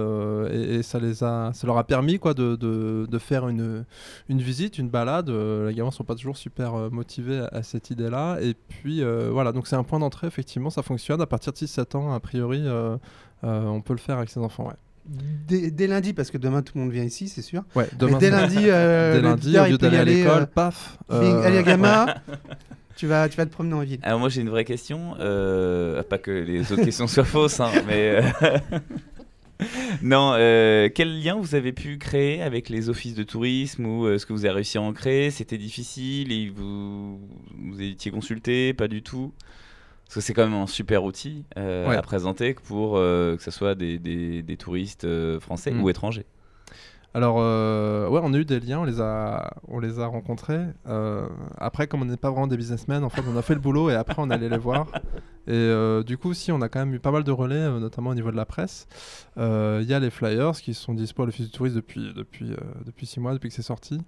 [0.52, 3.86] et, et ça les a, ça leur a permis quoi de, de, de faire une,
[4.28, 5.30] une visite, une balade.
[5.30, 9.02] Les gamins sont pas toujours super motivés à, à cette idée-là, et puis
[9.32, 10.28] voilà, donc c'est un point d'entrée.
[10.28, 12.98] Effectivement, ça fonctionne à partir de 6-7 ans, a priori, euh,
[13.44, 14.66] euh, on peut le faire avec ses enfants.
[14.68, 14.74] Ouais.
[15.48, 17.64] dès, dès lundi, parce que demain tout le monde vient ici, c'est sûr.
[17.76, 20.98] Ouais, Mais demain, dès lundi, euh, Dès lundi, au lieu d'aller à l'école, euh, paf.
[21.12, 22.08] euh, Allez, gamin,
[22.96, 24.00] tu vas, tu vas te promener en ville.
[24.02, 27.70] Alors moi j'ai une vraie question, euh, pas que les autres questions soient fausses, hein,
[27.86, 28.58] mais euh,
[30.02, 34.16] non, euh, quel lien vous avez pu créer avec les offices de tourisme ou euh,
[34.16, 35.30] est-ce que vous avez réussi à en créer?
[35.32, 37.20] C'était difficile et vous
[37.60, 39.32] vous étiez consulté Pas du tout?
[40.14, 41.96] Parce que c'est quand même un super outil euh, Ouais.
[41.96, 45.82] à présenter pour euh, que ce soit des, des- des touristes euh, français Mm.
[45.82, 46.28] ou étrangers.
[47.16, 50.62] Alors, euh, ouais, on a eu des liens, on les a, on les a rencontrés.
[50.88, 53.60] Euh, après, comme on n'est pas vraiment des businessmen, en fait, on a fait le
[53.60, 54.86] boulot et après, on allait les voir.
[55.48, 58.12] Et euh, du coup, si, on a quand même eu pas mal de relais, notamment
[58.12, 58.88] au niveau de la presse.
[59.38, 62.52] Il y a les flyers qui sont dispo à l'Office du tourisme depuis, depuis,
[62.86, 64.00] depuis six mois, depuis que c'est sorti.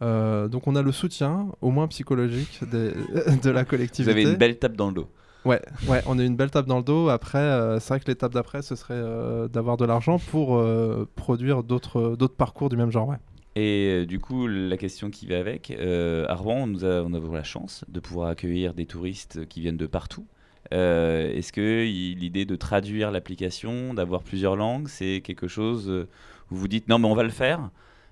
[0.00, 2.92] Donc, on a le soutien, au moins psychologique, des-
[3.42, 4.10] de la Vous collectivité.
[4.10, 5.08] avez une belle tape dans le dos.
[5.44, 7.08] Ouais, ouais, on a une belle tape dans le dos.
[7.08, 11.08] Après, euh, c'est vrai que l'étape d'après, ce serait euh, d'avoir de l'argent pour euh,
[11.16, 13.08] produire d'autres parcours du même genre.
[13.08, 13.16] Ouais.
[13.56, 17.34] Et du coup, la question qui va avec, à Rouen, on, nous a, on a
[17.34, 20.26] la chance de pouvoir accueillir des touristes qui viennent de partout.
[20.70, 25.90] Est-ce que l'idée de traduire l'application, d'avoir plusieurs langues, c'est quelque chose
[26.50, 27.70] où vous dites non mais on va le faire,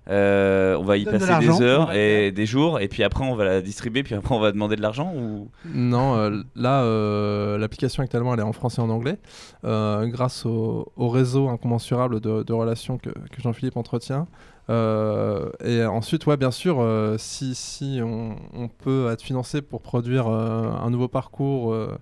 [0.08, 3.24] euh, on va y de passer des on heures et des jours, et puis après
[3.24, 5.48] on va la distribuer, puis après on va demander de l'argent ou?
[5.66, 9.18] Non, euh, là, euh, l'application actuellement, elle est en français et en anglais,
[9.64, 14.26] euh, grâce au, au réseau incommensurable de, de relations que, que Jean-Philippe entretient.
[14.70, 19.80] Euh, et ensuite, ouais, bien sûr, euh, si, si on, on peut être financé pour
[19.80, 21.96] produire euh, un nouveau parcours euh,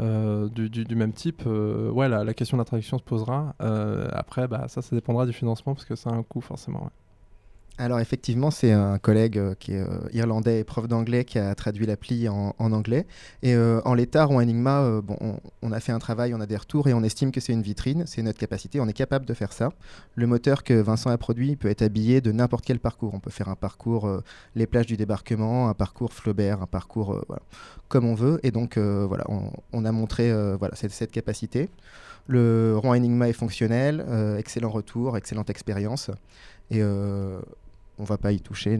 [0.00, 3.02] euh, du, du- du même type, euh, ouais, la, la question de la traduction se
[3.02, 3.54] posera.
[3.62, 6.82] Euh, après, bah, ça, ça dépendra du financement parce que ça a un coût forcément.
[6.84, 6.90] ouais.
[7.78, 11.54] Alors effectivement, c'est un collègue euh, qui est euh, irlandais et prof d'anglais qui a
[11.54, 13.06] traduit l'appli en, en anglais.
[13.42, 15.00] Et euh, en l'état, ou Enigma,
[15.62, 17.62] on, a fait un travail, on a des retours et on estime que c'est une
[17.62, 19.70] vitrine, c'est notre capacité, on est capable de faire ça.
[20.16, 23.14] Le moteur que Vincent a produit peut être habillé de n'importe quel parcours.
[23.14, 24.08] On peut faire un parcours
[24.54, 27.24] les plages du débarquement, un parcours Flaubert, un parcours
[27.88, 28.38] comme on veut.
[28.42, 29.24] Et donc voilà,
[29.72, 30.30] on, a montré
[30.74, 31.70] cette, capacité.
[32.26, 34.04] Le rond Enigma est fonctionnel,
[34.38, 36.10] excellent retour, excellente expérience.
[36.70, 36.82] Et
[38.02, 38.78] on va pas y toucher.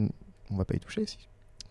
[0.51, 1.05] On va pas y toucher.
[1.07, 1.17] Si.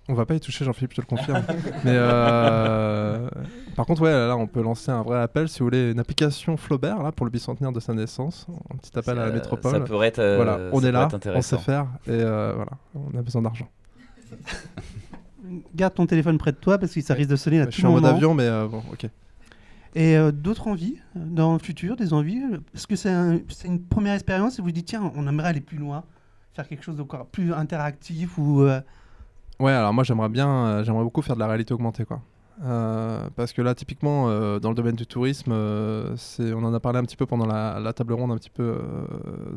[0.08, 1.44] On va pas y toucher, Jean-Philippe, je te le confirme.
[1.84, 3.28] Mais euh,
[3.76, 6.56] par contre, ouais, là, on peut lancer un vrai appel si vous voulez une application
[6.56, 8.46] Flaubert là pour le bicentenaire de sa naissance.
[8.72, 9.70] Un petit appel à la métropole.
[9.72, 12.72] ça pourrait être, euh, voilà, ça on est là, on sait faire et euh, voilà,
[12.94, 13.68] on a besoin d'argent.
[15.74, 17.72] Garde ton téléphone près de toi parce que ça risque de sonner à Je tout
[17.72, 18.14] suis en mode moment.
[18.16, 19.06] avion, mais euh, bon, ok.
[19.94, 22.40] Et euh, d'autres envies dans le futur, des envies
[22.72, 25.60] Parce que c'est un- c'est une première expérience et vous dites, tiens, on aimerait aller
[25.60, 26.04] plus loin,
[26.54, 28.62] faire quelque chose d'encore plus interactif ou.
[28.62, 28.80] euh,
[29.60, 32.20] Ouais, alors moi j'aimerais bien, euh, j'aimerais beaucoup faire de la réalité augmentée, quoi.
[32.64, 34.26] Euh, parce que là, typiquement,
[34.58, 37.92] dans le domaine du tourisme, euh, on en a parlé un petit peu pendant la,
[37.92, 38.78] table ronde, un petit peu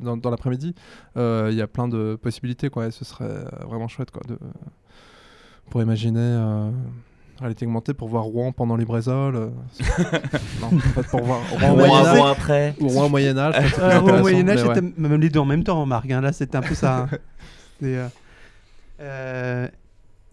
[0.02, 0.74] dans, dans l'après-midi.
[1.16, 2.88] Il y a plein de possibilités, quoi.
[2.88, 4.38] Et ce serait vraiment chouette, quoi, de,
[5.70, 6.72] pour imaginer
[7.40, 9.36] réalité augmentée pour voir Rouen pendant les Brésoles.
[9.36, 9.50] euh,
[10.62, 12.32] non, en fait, pour voir Rouen Rouen Moyen Âge.
[12.32, 12.76] après.
[12.80, 13.56] Ou Rouen au Moyen Âge.
[13.56, 14.76] euh, au intéressant, Moyen-Âge, mais ouais.
[14.76, 16.10] c'était même les deux en même temps, Marc.
[16.12, 17.08] hein, Là, c'était un peu ça.
[17.12, 17.18] hein.
[17.84, 18.08] Euh,
[19.02, 19.68] euh,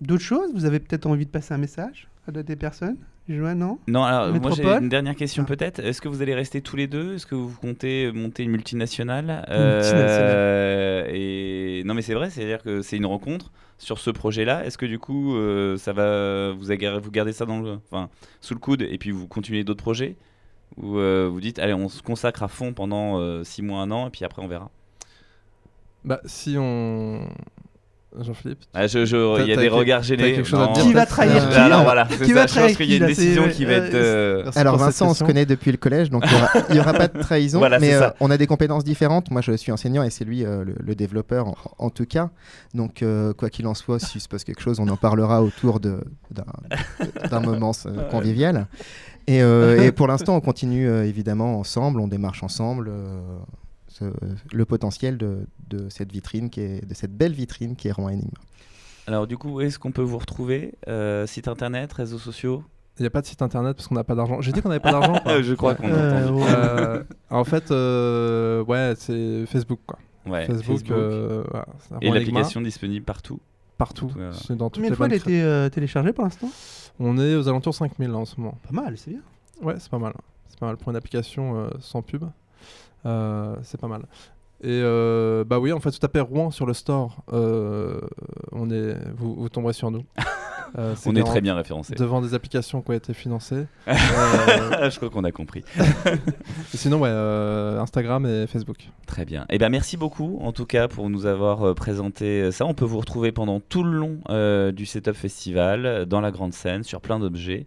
[0.01, 0.51] D'autres choses?
[0.55, 2.97] Vous avez peut-être envie de passer un message à des personnes?
[3.33, 5.79] Joanne, non Non, alors moi j'ai une dernière question peut-être.
[5.81, 7.15] Est-ce que vous allez rester tous les deux?
[7.15, 9.27] Est-ce que vous comptez monter une multinationale?
[9.49, 10.37] Multinationale.
[10.37, 14.65] Euh, Et non, mais c'est vrai, c'est-à-dire que c'est une rencontre sur ce projet-là.
[14.65, 18.09] Est-ce que du coup, euh, ça va vous, agar- vous gardez ça dans le, enfin,
[18.41, 20.17] sous le coude et puis vous continuez d'autres projets?
[20.79, 24.07] Ou euh, vous dites allez on se consacre à fond pendant 6 mois, un an
[24.07, 24.71] et puis après on verra.
[26.05, 27.29] Bah, si on.
[28.21, 30.35] Jean-Philippe Ah, je- je- T'as- Il y a des quelque- regards gênés.
[30.35, 30.73] quelque chose à Non.
[30.73, 32.69] dire Qui va trahir Euh, qui Alors là voilà, c'est Qui ça, va je trahir
[32.69, 33.95] pense qu'il y a une décision qui va euh, être.
[33.95, 36.81] euh, Alors Vincent, on se connaît depuis le collège, donc il y aura- il n'y
[36.81, 37.59] aura, pas de trahison.
[37.59, 39.31] Voilà, mais euh, on a des compétences différentes.
[39.31, 42.31] Moi, je suis enseignant et c'est lui euh, le, le développeur en, en tout cas.
[42.75, 45.81] Donc, euh, quoi qu'il en soit, s'il se passe quelque chose, on en parlera autour
[45.81, 48.67] d'un moment euh, convivial.
[49.27, 52.91] Et, euh, et pour l'instant, on continue euh, évidemment ensemble, on démarche ensemble.
[53.93, 54.13] Ce-
[54.53, 58.09] le potentiel de, de cette vitrine, qui est, de cette belle vitrine qui est Rouen
[58.13, 58.31] Enigma.
[59.07, 62.63] Alors du coup, où est-ce qu'on peut vous retrouver Euh, Site internet, réseaux sociaux?
[62.99, 64.41] Il n'y a pas de site internet parce qu'on n'a pas d'argent.
[64.43, 65.15] J'ai dit qu'on n'avait pas d'argent.
[65.43, 66.37] Je crois qu'on Euh, entend.
[66.37, 66.45] ouais.
[66.55, 69.99] Euh, en fait, euh, ouais, c'est Facebook quoi.
[70.27, 70.97] Ouais, Facebook, Facebook.
[70.97, 71.67] euh, voilà,
[72.03, 73.41] Et l'application disponible partout.
[73.79, 74.13] partout.
[74.33, 76.49] C'est dans toutes Combien les de fois elle a été euh, téléchargée pour l'instant?
[77.01, 78.59] On est aux alentours de 5000 là, en ce moment.
[78.71, 79.21] Pas mal, c'est bien.
[79.63, 80.13] Ouais, c'est pas mal.
[80.49, 82.25] C'est pas mal pour une application euh, sans pub.
[83.07, 84.03] Euh, c'est pas mal.
[84.65, 87.25] Et euh, bah oui, en fait, tout tapez Rouen sur le store.
[87.33, 88.01] euh,
[88.53, 90.05] on est, vous, vous tomberez sur nous.
[90.79, 91.95] Euh, On est très bien référencé.
[91.95, 93.67] Devant des applications qui ont été financées.
[93.93, 95.65] Euh, Je crois qu'on a compris.
[96.75, 98.89] sinon, ouais, euh, Instagram et Facebook.
[99.07, 99.45] Très bien.
[99.51, 102.65] Eh ben merci beaucoup en tout cas pour nous avoir présenté ça.
[102.67, 106.83] On peut vous retrouver pendant tout le long du Setup Festival dans la grande scène
[106.83, 107.67] sur plein d'objets,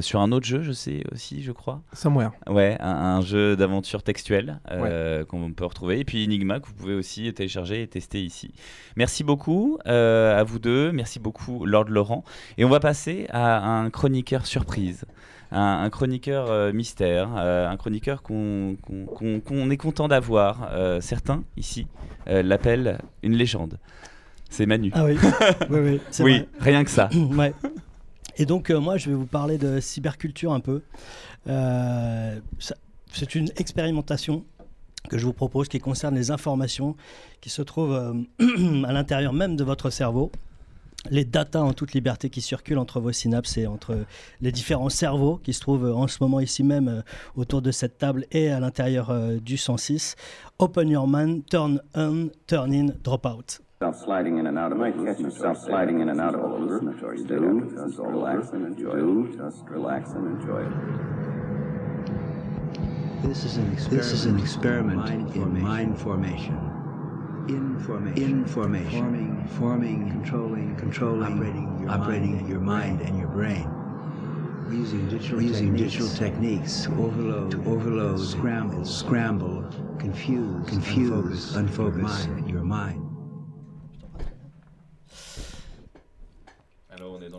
[0.00, 1.80] sur un autre jeu, je sais aussi, je crois.
[1.92, 2.30] Somewhere.
[2.48, 4.60] Ouais, un, un jeu d'aventure textuelle
[5.28, 5.98] qu'on peut retrouver.
[6.00, 8.52] Et puis Enigma que vous pouvez aussi télécharger et tester ici.
[8.96, 10.92] Merci beaucoup à vous deux.
[10.92, 12.24] Merci beaucoup Lord Laurent.
[12.56, 15.04] Et on va passer à un chroniqueur surprise.
[15.50, 20.68] Un, un chroniqueur euh, mystère, euh, un chroniqueur qu'on qu'on- qu'on- est content d'avoir.
[20.72, 21.86] Euh, certains ici
[22.28, 23.78] euh, l'appellent une légende.
[24.50, 24.90] C'est Manu.
[24.94, 25.16] Ah oui,
[25.70, 27.08] oui, oui, oui, rien que ça.
[27.36, 27.54] ouais.
[28.36, 30.82] Et donc, euh, moi, je vais vous parler de cyberculture un peu.
[31.48, 32.38] Euh,
[33.12, 34.44] c'est une expérimentation
[35.08, 36.94] que je vous propose qui concerne les informations
[37.40, 40.30] qui se trouvent euh, à l'intérieur même de votre cerveau.
[41.10, 44.04] Les datas en toute liberté qui circulent entre vos synapses et entre
[44.40, 47.02] les différents cerveaux qui se trouvent en ce moment ici même euh,
[47.36, 50.16] autour de cette table et à l'intérieur euh, du 106.
[50.58, 53.60] Open your mind, turn on, turn in, drop out.
[53.80, 54.92] Stop sliding in and out of it.
[55.30, 56.40] Stop sliding in and out of
[57.16, 57.28] state.
[57.28, 59.38] Do just relax and enjoy it.
[59.38, 60.72] Just relax and enjoy it.
[63.22, 66.67] This is an experiment, this is an experiment in mind formation.
[67.48, 68.22] Information.
[68.22, 68.90] Information.
[68.90, 73.66] Forming, forming, controlling, controlling, operating your, operating mind, your mind and your brain.
[74.70, 76.82] Using digital using techniques, digital techniques.
[76.84, 79.64] To overload, to overload, scramble, scramble,
[79.98, 82.50] confuse, confuse, unfocus, unfocus your mind.
[82.50, 82.97] Your mind.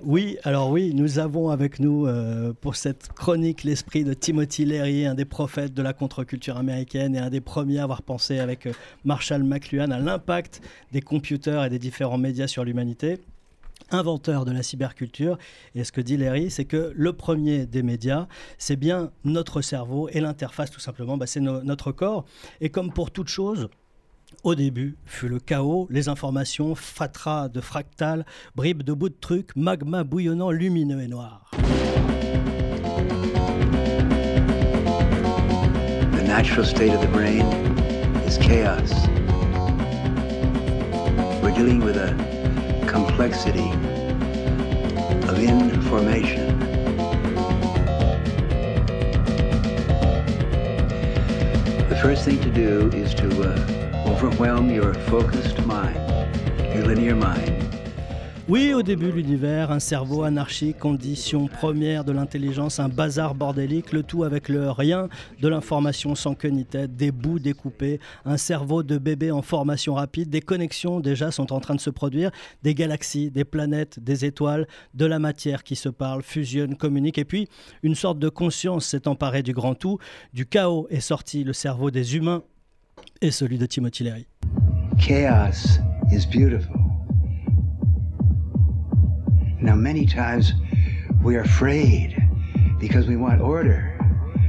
[0.10, 5.06] Oui, alors oui, nous avons avec nous euh, pour cette chronique l'esprit de Timothy Leary,
[5.06, 8.66] un des prophètes de la contre-culture américaine et un des premiers à avoir pensé avec
[8.66, 8.72] euh,
[9.06, 13.20] Marshall McLuhan à l'impact des computers et des différents médias sur l'humanité
[13.92, 15.38] inventeur de la cyberculture.
[15.76, 20.10] Et ce que dit Larry, c'est que le premier des médias, c'est bien notre cerveau
[20.10, 22.26] et l'interface tout simplement, bah, c'est no- notre corps.
[22.62, 23.70] Et comme pour toute chose,
[24.44, 28.26] au début fut le chaos, les informations, fatras de fractales,
[28.56, 31.50] bribes de bouts de trucs, magma bouillonnant, lumineux et noir.
[36.14, 37.46] The natural state of the brain
[38.28, 38.92] is chaos.
[41.42, 42.16] We're dealing with a
[42.88, 43.70] complexity
[45.28, 46.60] of information.
[51.90, 55.96] The first thing to do is to uh, overwhelm your focused mind,
[56.88, 57.54] linear mind.
[58.48, 64.02] Oui, au début, l'univers, un cerveau anarchique, condition première de l'intelligence, un bazar bordélique, le
[64.02, 65.08] tout avec le rien,
[65.40, 69.94] de l'information sans queue ni tête, des bouts découpés, un cerveau de bébé en formation
[69.94, 72.32] rapide, des connexions déjà sont en train de se produire,
[72.64, 77.26] des galaxies, des planètes, des étoiles, de la matière qui se parle, fusionne, communique, et
[77.26, 77.48] puis
[77.84, 80.00] une sorte de conscience s'est emparée du grand tout,
[80.34, 82.42] du chaos est sorti le cerveau des humains
[83.22, 84.28] et celui de Timothy Leary.
[84.98, 85.80] Chaos
[86.12, 86.76] is beautiful.
[89.62, 90.54] Now, many times
[91.24, 92.16] we are afraid
[92.80, 93.98] because we want order.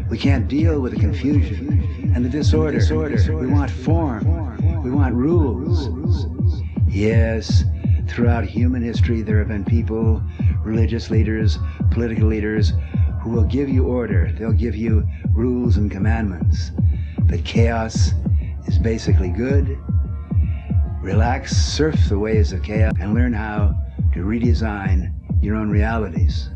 [0.09, 2.81] We can't deal with the confusion and the disorder.
[3.37, 4.83] We want form.
[4.83, 5.89] We want rules.
[6.89, 7.65] Yes,
[8.09, 10.23] throughout human history, there have been people,
[10.65, 11.59] religious leaders,
[11.91, 12.73] political leaders,
[13.21, 14.33] who will give you order.
[14.39, 16.71] They'll give you rules and commandments.
[17.21, 18.13] But chaos
[18.71, 19.77] is basically good.
[21.03, 23.75] Relax, surf the waves of chaos, and learn how
[24.15, 25.13] to redesign
[25.43, 26.51] your own realities.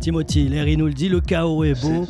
[0.00, 2.06] Timothy, Larry nous le dit, le chaos est beau,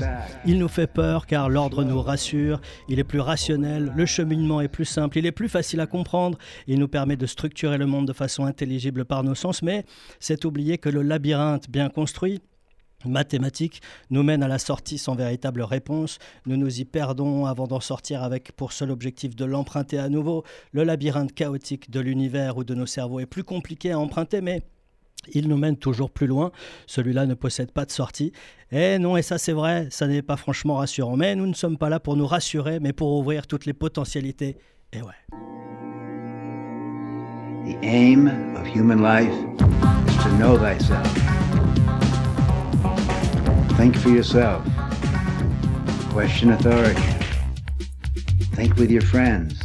[0.46, 4.68] il nous fait peur car l'ordre nous rassure, il est plus rationnel, le cheminement est
[4.68, 8.06] plus simple, il est plus facile à comprendre, il nous permet de structurer le monde
[8.06, 9.84] de façon intelligible par nos sens, mais
[10.20, 12.40] c'est oublier que le labyrinthe bien construit,
[13.04, 13.80] mathématique
[14.10, 16.18] nous mène à la sortie sans véritable réponse.
[16.46, 20.44] Nous nous y perdons avant d'en sortir avec pour seul objectif de l'emprunter à nouveau.
[20.72, 24.62] Le labyrinthe chaotique de l'univers ou de nos cerveaux est plus compliqué à emprunter, mais
[25.32, 26.50] il nous mène toujours plus loin.
[26.86, 28.32] Celui-là ne possède pas de sortie.
[28.72, 31.16] Et non, et ça c'est vrai, ça n'est pas franchement rassurant.
[31.16, 34.56] Mais nous ne sommes pas là pour nous rassurer, mais pour ouvrir toutes les potentialités.
[34.92, 35.08] Et ouais.
[37.66, 39.34] The aim of human life
[40.08, 40.56] is to know.
[43.78, 44.66] Think for yourself.
[46.10, 47.00] Question authority.
[48.56, 49.62] Think with your friends.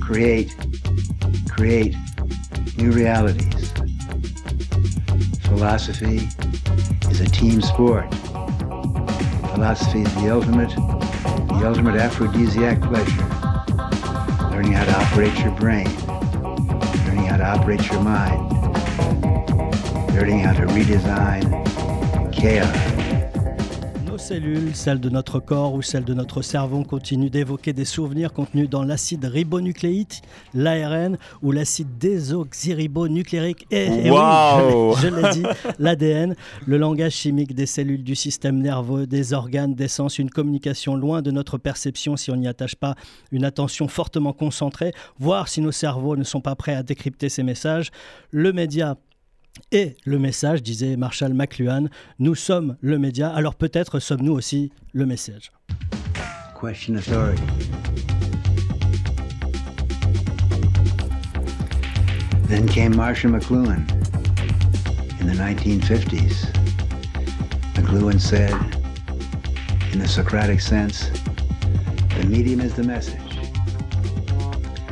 [0.00, 0.56] Create,
[1.50, 1.94] create
[2.78, 3.70] new realities.
[5.42, 6.26] Philosophy
[7.10, 8.10] is a team sport.
[9.52, 13.28] Philosophy is the ultimate, the ultimate aphrodisiac pleasure.
[14.52, 15.94] Learning how to operate your brain,
[17.04, 18.40] learning how to operate your mind,
[20.14, 21.68] learning how to redesign
[24.06, 28.32] Nos cellules, celles de notre corps ou celles de notre cerveau, continuent d'évoquer des souvenirs
[28.32, 30.22] contenus dans l'acide ribonucléique,
[30.54, 34.94] l'ARN ou l'acide désoxyribonucléique et, et oui, Wow.
[34.96, 35.42] je l'ai- je l'ai dit,
[35.80, 36.36] l'ADN,
[36.66, 41.22] le langage chimique des cellules du système nerveux, des organes, des sens, une communication loin
[41.22, 42.94] de notre perception si on n'y attache pas
[43.32, 47.42] une attention fortement concentrée, voir si nos cerveaux ne sont pas prêts à décrypter ces
[47.42, 47.90] messages.
[48.30, 48.96] Le média
[49.72, 51.88] et le message, disait Marshall McLuhan,
[52.18, 55.52] nous sommes le média, alors peut-être sommes-nous aussi le message.
[56.60, 57.42] Question authority.
[62.48, 63.84] Then came Marshall McLuhan
[65.20, 66.50] in the 1950s.
[67.74, 68.52] McLuhan said,
[69.92, 71.10] in the Socratic sense,
[72.18, 73.20] the medium is the message.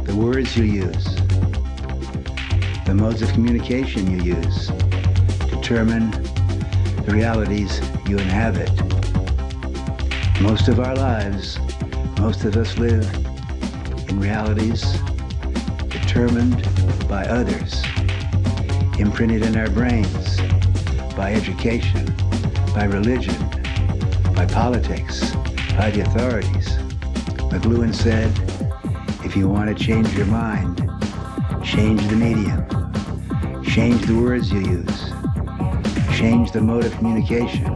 [0.04, 1.16] The words you use,
[2.86, 4.68] the modes of communication you use,
[5.50, 6.12] determine
[7.04, 8.70] the realities you inhabit.
[10.40, 11.58] Most of our lives,
[12.20, 13.04] most of us live
[14.08, 15.00] in realities
[15.88, 16.62] determined
[17.08, 17.82] by others,
[19.00, 20.40] imprinted in our brains
[21.16, 22.06] by education,
[22.72, 23.36] by religion,
[24.32, 25.34] by politics,
[25.76, 26.68] by the authorities.
[27.50, 28.30] McLuhan said,
[29.24, 30.88] if you want to change your mind,
[31.64, 32.64] change the medium,
[33.76, 35.12] change the words you use,
[36.16, 37.66] change the mode of communication.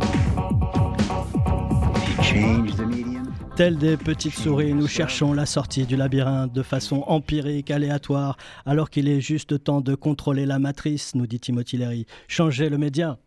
[1.94, 6.54] If you change the medium, Telles des petites souris, nous cherchons la sortie du labyrinthe
[6.54, 11.38] de façon empirique, aléatoire, alors qu'il est juste temps de contrôler la matrice, nous dit
[11.38, 12.06] Timothy Leary.
[12.28, 13.18] Changer le média.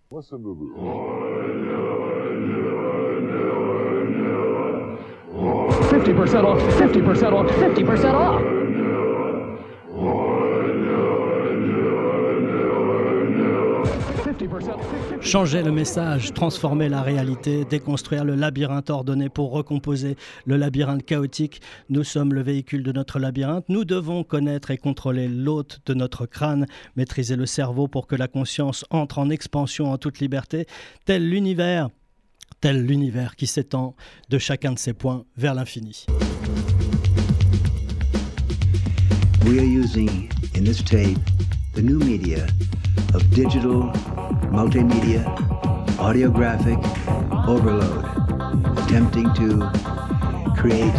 [5.91, 8.62] Fifty percent off, fifty percent off, fifty percent off.
[15.23, 21.61] Changer le message, transformer la réalité, déconstruire le labyrinthe ordonné pour recomposer le labyrinthe chaotique.
[21.89, 23.65] Nous sommes le véhicule de notre labyrinthe.
[23.69, 26.67] Nous devons connaître et contrôler l'hôte de notre crâne,
[26.97, 30.67] maîtriser le cerveau pour que la conscience entre en expansion en toute liberté,
[31.05, 31.89] tel l'univers,
[32.59, 33.95] tel l'univers qui s'étend
[34.29, 36.05] de chacun de ses points vers l'infini.
[43.13, 43.83] Of digital,
[44.51, 45.23] multimedia,
[45.97, 46.79] audiographic
[47.47, 48.03] overload,
[48.79, 49.69] attempting to
[50.59, 50.93] create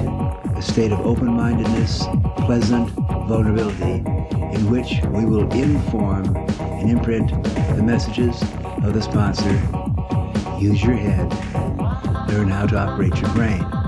[0.57, 2.05] a state of open mindedness,
[2.39, 2.89] pleasant
[3.29, 4.05] vulnerability,
[4.55, 7.31] in which we will inform and imprint
[7.77, 8.41] the messages
[8.83, 9.53] of the sponsor.
[10.59, 11.31] Use your head.
[12.29, 13.84] Learn how to operate your brain.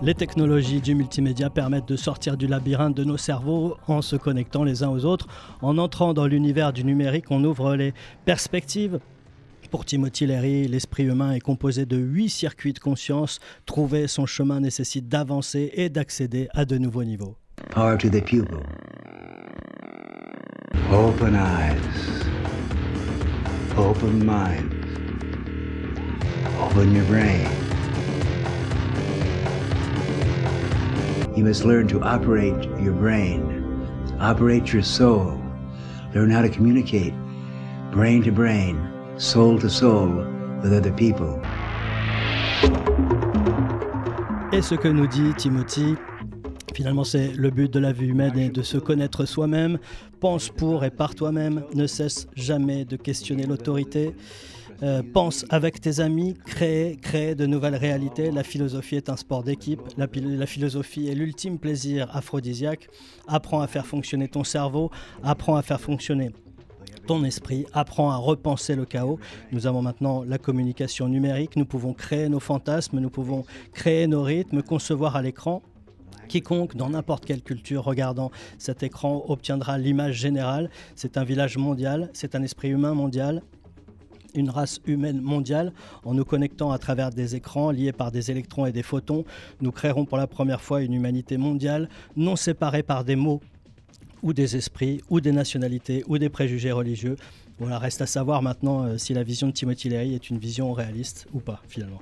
[0.00, 4.62] Les technologies du multimédia permettent de sortir du labyrinthe de nos cerveaux en se connectant
[4.62, 5.26] les uns aux autres.
[5.60, 7.92] En entrant dans l'univers du numérique, on ouvre les
[8.24, 9.00] perspectives.
[9.72, 13.40] Pour Timothy Leary, l'esprit humain est composé de huit circuits de conscience.
[13.66, 17.36] Trouver son chemin nécessite d'avancer et d'accéder à de nouveaux niveaux.
[17.70, 18.62] Power to the pupil.
[20.92, 21.76] Open eyes.
[23.76, 24.74] Open mind.
[26.60, 27.67] Open your brain.
[31.38, 33.40] You must learn to operate your brain,
[34.18, 35.40] operate your soul,
[36.12, 37.14] learn how to communicate
[37.92, 38.76] brain to brain,
[39.18, 40.08] soul to soul
[40.60, 41.40] with other people.
[44.52, 45.94] Et ce que nous dit Timothy,
[46.74, 49.78] finalement c'est le but de la vie humaine est de se connaître soi-même,
[50.18, 54.12] pense pour et par toi-même, ne cesse jamais de questionner l'autorité.
[54.82, 58.30] Euh, pense avec tes amis, crée, crée de nouvelles réalités.
[58.30, 59.80] La philosophie est un sport d'équipe.
[59.96, 62.88] La, philosophie est l'ultime plaisir aphrodisiaque.
[63.26, 64.90] Apprends à faire fonctionner ton cerveau,
[65.22, 66.30] apprends à faire fonctionner
[67.08, 69.18] ton esprit, apprends à repenser le chaos.
[69.50, 74.22] Nous avons maintenant la communication numérique, nous pouvons créer nos fantasmes, nous pouvons créer nos
[74.22, 75.62] rythmes, concevoir à l'écran.
[76.28, 80.70] Quiconque, dans n'importe quelle culture, regardant cet écran, obtiendra l'image générale.
[80.94, 83.42] C'est un village mondial, c'est un esprit humain mondial,
[84.34, 85.72] une race humaine mondiale.
[86.04, 89.24] En nous connectant à travers des écrans liés par des électrons et des photons,
[89.60, 93.40] nous créerons pour la première fois une humanité mondiale, non séparée par des mots
[94.22, 97.16] ou des esprits, ou des nationalités, ou des préjugés religieux.
[97.58, 100.72] Voilà, reste à savoir maintenant euh, si la vision de Timothy Leary est une vision
[100.72, 102.00] réaliste ou pas, finalement.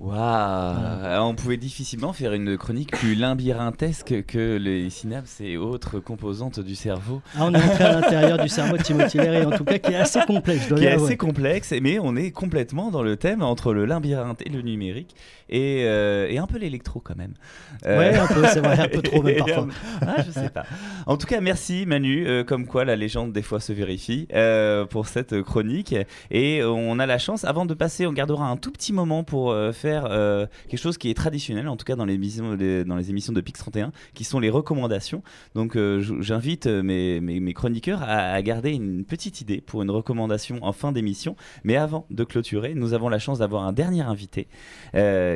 [0.00, 6.58] Waouh On pouvait difficilement faire une chronique plus labyrinthesque que les synapses et autres composantes
[6.58, 7.20] du cerveau.
[7.36, 9.92] Ah, on est entré à l'intérieur du cerveau de Timothy Leary, en tout cas, qui
[9.92, 13.16] est assez complexe, je dois Qui est assez complexe, mais on est complètement dans le
[13.16, 15.14] thème entre le labyrinthe et le numérique
[15.50, 17.34] et, euh, et un peu l'électro quand même.
[17.84, 19.66] Ouais, un peu, c'est vrai, un peu trop même parfois.
[20.00, 20.64] ah, je sais pas.
[21.06, 24.86] En tout cas, merci Manu, euh, comme quoi la légende des fois se vérifie euh,
[24.86, 25.94] pour cette chronique.
[26.30, 29.50] Et on a la chance, avant de passer, on gardera un tout petit moment pour
[29.50, 33.10] euh, euh, quelque chose qui est traditionnel, en tout cas dans les émissions, dans les
[33.10, 35.22] émissions de Pix 31, qui sont les recommandations.
[35.54, 40.58] Donc euh, j'invite euh, mes, mes- chroniqueurs à, garder une petite idée pour une recommandation
[40.62, 41.36] en fin d'émission.
[41.64, 44.46] Mais avant de clôturer, nous avons la chance d'avoir un dernier invité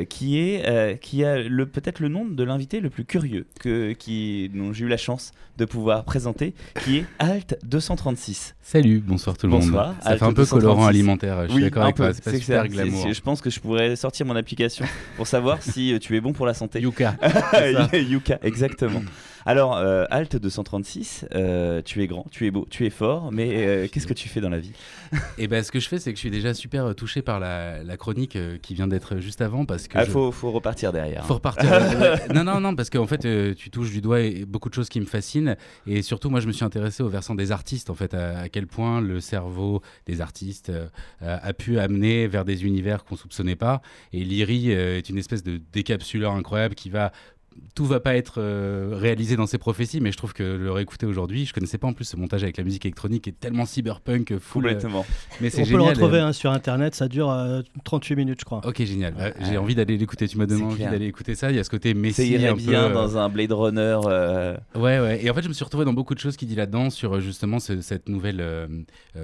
[0.08, 1.36] qui est qui a
[1.72, 5.64] peut-être le nom de l'invité le plus curieux que qui j'ai eu la chance de
[5.64, 8.54] pouvoir présenter, qui est Alt 236.
[8.66, 9.60] Salut, bonsoir tout le monde.
[9.60, 9.94] Bonsoir.
[10.00, 10.50] Ça Alt fait un peu 236.
[10.50, 13.12] colorant alimentaire, je suis Oui, d'accord avec toi, c'est pas super ça, glamour.
[13.12, 14.86] Je pense que je pourrais sortir mon application
[15.18, 16.80] pour savoir si euh, tu es bon pour la santé.
[16.80, 17.14] Yuka,
[17.50, 17.88] ça.
[17.96, 19.02] Yuka, exactement.
[19.46, 23.50] Alors, euh, Alt 236, euh, tu es grand, tu es beau, tu es fort, mais
[23.66, 24.72] euh, qu'est-ce que tu fais dans la vie?
[25.38, 27.40] Et ben, ce que je fais, c'est que je suis déjà super euh, touché par
[27.40, 29.98] la, la chronique euh, qui vient d'être juste avant parce que.
[29.98, 31.26] Ah, je- faut, faut repartir derrière.
[31.26, 31.70] Faut repartir.
[32.34, 35.00] non, non, non, parce qu'en fait, tu touches du doigt et- beaucoup de choses qui
[35.00, 35.56] me fascinent.
[35.86, 38.48] Et surtout, moi, je me suis intéressé au versant des artistes, en fait, à, à
[38.48, 40.72] quel point le cerveau des artistes
[41.20, 43.82] a pu amener vers des univers qu'on soupçonnait pas.
[44.12, 47.12] Et Lyri euh, est une espèce de décapsuleur incroyable qui va
[47.74, 51.06] tout va pas être euh, réalisé dans ses prophéties, mais je trouve que le réécouter
[51.06, 53.66] aujourd'hui, je connaissais pas en plus ce montage avec la musique électronique qui est tellement
[53.66, 54.66] cyberpunk, euh, full.
[54.66, 55.06] euh, Complètement.
[55.40, 58.40] Mais c'est On peut le retrouver euh, hein, sur internet, ça dure euh, 38 minutes,
[58.40, 58.60] je crois.
[58.64, 59.14] Ok, génial.
[59.14, 60.28] Ouais, J'ai envie d'aller l'écouter.
[60.28, 61.50] Tu m'as donné envie d'aller écouter ça.
[61.50, 62.14] Il y a ce côté Messi.
[62.14, 63.98] Ça irait un bien peu, dans un Blade Runner.
[64.06, 65.24] euh, Ouais, ouais.
[65.24, 67.20] Et en fait, je me suis retrouvé dans beaucoup de choses qu'il dit là-dedans sur
[67.20, 68.42] justement ce- cette nouvelle.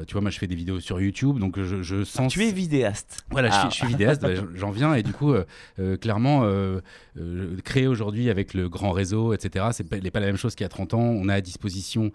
[0.07, 2.33] tu vois, moi, je fais des vidéos sur YouTube, donc je, je sens.
[2.33, 3.25] tu es vidéaste.
[3.31, 3.61] Voilà, je, Ah.
[3.63, 5.45] suis, je suis vidéaste, bah, j'en- j'en viens et du coup, euh,
[5.79, 6.81] euh, clairement, euh,
[7.19, 10.65] euh, créer aujourd'hui avec le grand réseau, etc., pas, n'est pas la même chose qu'il
[10.65, 11.01] y a 30 ans.
[11.01, 12.13] On a à disposition.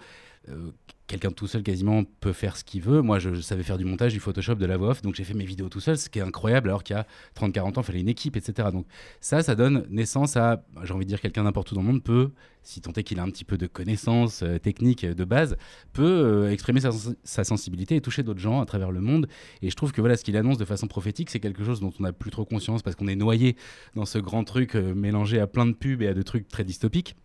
[0.49, 0.70] euh,
[1.08, 3.03] Quelqu'un tout seul quasiment peut faire ce qu'il veut.
[3.03, 5.24] Moi, je, je savais faire du montage, du Photoshop, de la voix off, donc j'ai
[5.24, 7.06] fait mes vidéos tout seul, ce qui est incroyable, alors qu'il y a
[7.39, 8.70] 30-40 ans, il fallait une équipe, etc.
[8.74, 8.88] Donc
[9.22, 12.03] ça, ça donne naissance à, j'ai envie de dire, quelqu'un n'importe où dans le monde
[12.03, 12.32] peut,
[12.66, 15.55] si tant est qu'il a un petit peu de connaissances euh, techniques euh, de base,
[15.93, 19.28] peut euh, exprimer sa, sens- sa sensibilité et toucher d'autres gens à travers le monde.
[19.61, 21.93] Et je trouve que voilà, ce qu'il annonce de façon prophétique, c'est quelque chose dont
[21.99, 23.55] on n'a plus trop conscience parce qu'on est noyé
[23.95, 27.16] dans ce grand truc mélangé à plein de pubs et à de trucs très dystopiques.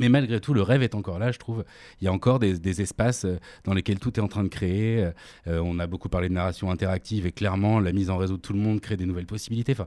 [0.00, 1.64] Mais malgré tout, le rêve est encore là, je trouve.
[2.00, 5.04] Il y a encore des, espaces euh, dans lesquels tout est en train de créer.
[5.04, 5.10] Euh,
[5.48, 8.42] euh, on a beaucoup parlé de narration interactive et clairement, la mise en réseau de
[8.42, 9.72] tout le monde crée des nouvelles possibilités.
[9.72, 9.86] Enfin,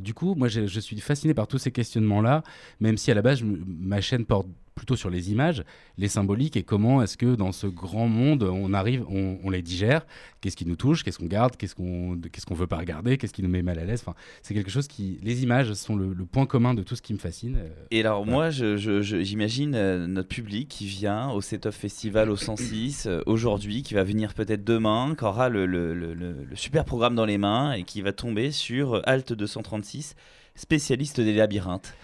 [0.00, 2.42] du coup, moi, je, suis fasciné par tous ces questionnements-là,
[2.80, 4.48] même si à la base, ma chaîne porte
[4.78, 5.62] plutôt sur les images,
[5.98, 9.60] les symboliques et comment est-ce que dans ce grand monde on arrive, on, on les
[9.62, 10.06] digère,
[10.40, 13.32] qu'est-ce qui nous touche, qu'est-ce qu'on garde, qu'est-ce qu'on qu'est-ce qu'on veut pas regarder, qu'est-ce
[13.34, 14.00] qui nous met mal à l'aise?
[14.06, 17.02] Enfin, c'est quelque chose qui, les images sont le, le point commun de tout ce
[17.02, 17.56] qui me fascine.
[17.58, 22.36] euh, Et alors moi, j'imagine euh, notre public qui vient au Set of Festival au
[22.36, 27.26] 106 euh, aujourd'hui, qui va venir peut-être demain, qui aura le, le- super programme dans
[27.26, 30.14] les mains et qui va tomber sur Alt 236,
[30.54, 31.94] spécialiste des labyrinthes.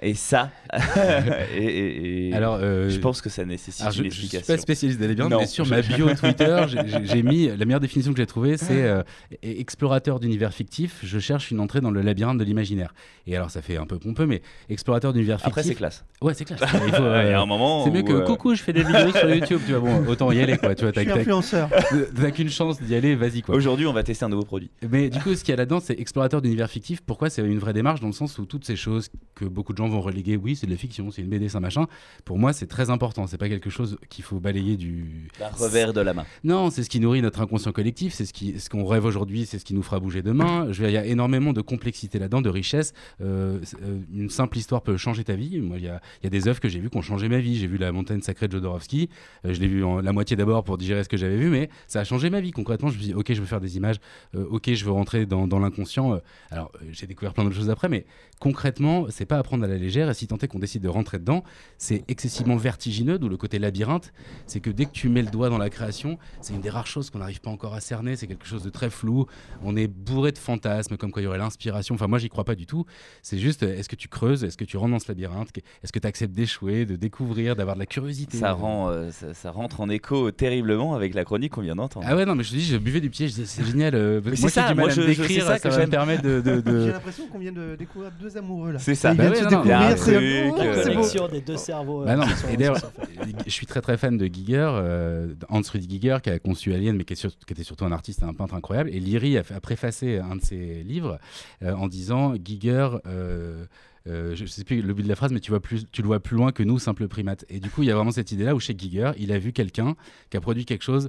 [0.00, 0.50] Et ça,
[1.56, 4.24] et, et- et Alors, euh, je pense que ça nécessite Alors, je, une je suis
[4.24, 4.54] explication.
[4.54, 5.38] pas spécialiste des labyrinthes, Non.
[5.40, 6.64] mais sur ma bio Twitter,
[7.04, 9.02] j'ai- mis la meilleure définition que j'ai trouvée, c'est euh,
[9.42, 11.00] explorateur d'univers fictif.
[11.02, 12.94] Je cherche une entrée dans le labyrinthe de l'imaginaire.
[13.26, 15.48] Et alors, ça fait un peu pompeux, mais explorateur d'univers fictif.
[15.48, 16.04] Après, c'est classe.
[16.20, 16.60] Ouais, c'est classe.
[16.86, 18.82] Il faut, euh, y a un moment C'est mieux que euh, coucou, je fais des
[18.82, 19.60] vidéos sur YouTube.
[19.66, 20.74] Tu vois, bon, autant y aller, quoi.
[20.74, 21.68] Tu vois, Je suis influenceur.
[22.16, 23.54] T'as qu'une chance d'y aller, vas-y, quoi.
[23.54, 24.70] Aujourd'hui, on va tester un nouveau produit.
[24.90, 27.00] Mais du coup, ce qu'il y a là-dedans, c'est explorateur d'univers fictif.
[27.02, 29.78] Pourquoi c'est une vraie démarche Dans le sens où toutes ces choses que beaucoup de
[29.78, 31.86] gens vont reléguer, oui, c'est de la fiction, c'est une BD, c'est un machin.
[32.24, 33.26] Pour moi, c'est très important.
[33.26, 35.28] C'est pas quelque chose qu'il faut balayer du.
[35.58, 36.24] Revers de la main.
[36.44, 39.46] Non, c'est ce qui nourrit notre inconscient collectif, c'est ce qui, ce qu'on rêve aujourd'hui,
[39.46, 40.66] c'est ce qui nous fera bouger demain.
[40.70, 42.92] Je veux dire, il y a énormément de complexité là-dedans, de richesse.
[43.20, 45.60] Euh, euh, une simple histoire peut changer ta vie.
[45.60, 47.28] Moi, il y a, il y a des œuvres que j'ai vues qui ont changé
[47.28, 47.58] ma vie.
[47.58, 49.08] J'ai vu La Montagne Sacrée de Jodorowsky.
[49.44, 51.68] Euh, je l'ai vu en la moitié d'abord pour digérer ce que j'avais vu, mais
[51.86, 52.50] ça a changé ma vie.
[52.50, 53.96] Concrètement, je me suis dit, ok, je veux faire des images.
[54.34, 56.20] Euh, ok, je veux rentrer dans, dans l'inconscient.
[56.50, 58.06] Alors, j'ai découvert plein d'autres choses après, mais
[58.40, 60.10] concrètement, c'est pas à prendre à la légère.
[60.10, 61.42] Et si tant est qu'on décide de rentrer dedans,
[61.78, 63.18] c'est excessivement vertigineux.
[63.18, 64.12] D'où le côté labyrinthe,
[64.46, 66.86] c'est que dès que tu mets le doigt dans la création, c'est une des rares
[66.86, 68.16] choses qu'on n'arrive pas encore à cerner.
[68.16, 69.26] C'est quelque chose de très flou.
[69.62, 71.94] On est bourré de fantasmes, comme quoi il y aurait l'inspiration.
[71.94, 72.84] Enfin, moi, j'y crois pas du tout.
[73.22, 75.50] C'est juste, est-ce que tu creuses, est-ce que tu rentres dans ce labyrinthe,
[75.82, 78.36] est-ce que tu acceptes d'échouer, de découvrir, d'avoir de la curiosité?
[78.38, 82.06] Ça, rend, euh, ça, ça rentre en écho terriblement avec la chronique qu'on vient d'entendre.
[82.08, 83.94] Ah ouais, non, mais je te dis, je buvais du pied, je disais, c'est génial.
[83.94, 86.22] euh, moi c'est ça, du mal moi, à je- ça ça, que va me permettre
[86.22, 86.40] de.
[86.40, 88.78] de- de- J'ai l'impression qu'on vient de découvrir deux amoureux là.
[88.78, 89.14] C'est ça.
[89.14, 90.82] Bah ouais, non, non, il y a un truc, euh.
[90.84, 92.04] Connexion des deux cerveaux.
[92.04, 93.36] Bah euh, non, qui sont- et d'ailleurs, qui sont faits.
[93.46, 96.96] je suis très très fan de Giger, euh, Hans Rudy Giger, qui a conçu Alien,
[96.96, 98.90] mais qui, est sur- qui était surtout un artiste et un peintre incroyable.
[98.90, 101.18] Et Liri a, préfacé un de ses livres
[101.62, 102.88] euh, en disant Giger.
[103.06, 103.64] euh,
[104.08, 106.08] euh, je sais plus le but de la phrase, mais tu, vois plus, tu le
[106.08, 107.44] vois plus loin que nous, simples primates.
[107.48, 109.52] Et du coup, il y a vraiment cette idée-là où chez Giger, il a vu
[109.52, 109.94] quelqu'un
[110.28, 111.08] qui a produit quelque chose euh,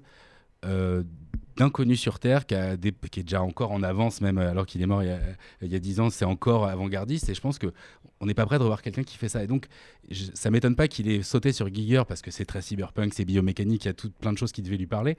[1.55, 5.09] d'inconnu sur Terre, qui, est déjà encore en avance, même alors qu'il est mort il
[5.09, 5.19] y a,
[5.61, 7.29] il y a 10 ans, c'est encore avant-gardiste.
[7.29, 7.67] Et je pense que
[8.19, 9.43] on n'est pas prêt de revoir quelqu'un qui fait ça.
[9.43, 9.67] Et donc,
[10.09, 13.25] je- ça m'étonne pas qu'il ait sauté sur Giger parce que c'est très cyberpunk, c'est
[13.25, 15.17] biomécanique, il y a plein de choses qui devaient lui parler.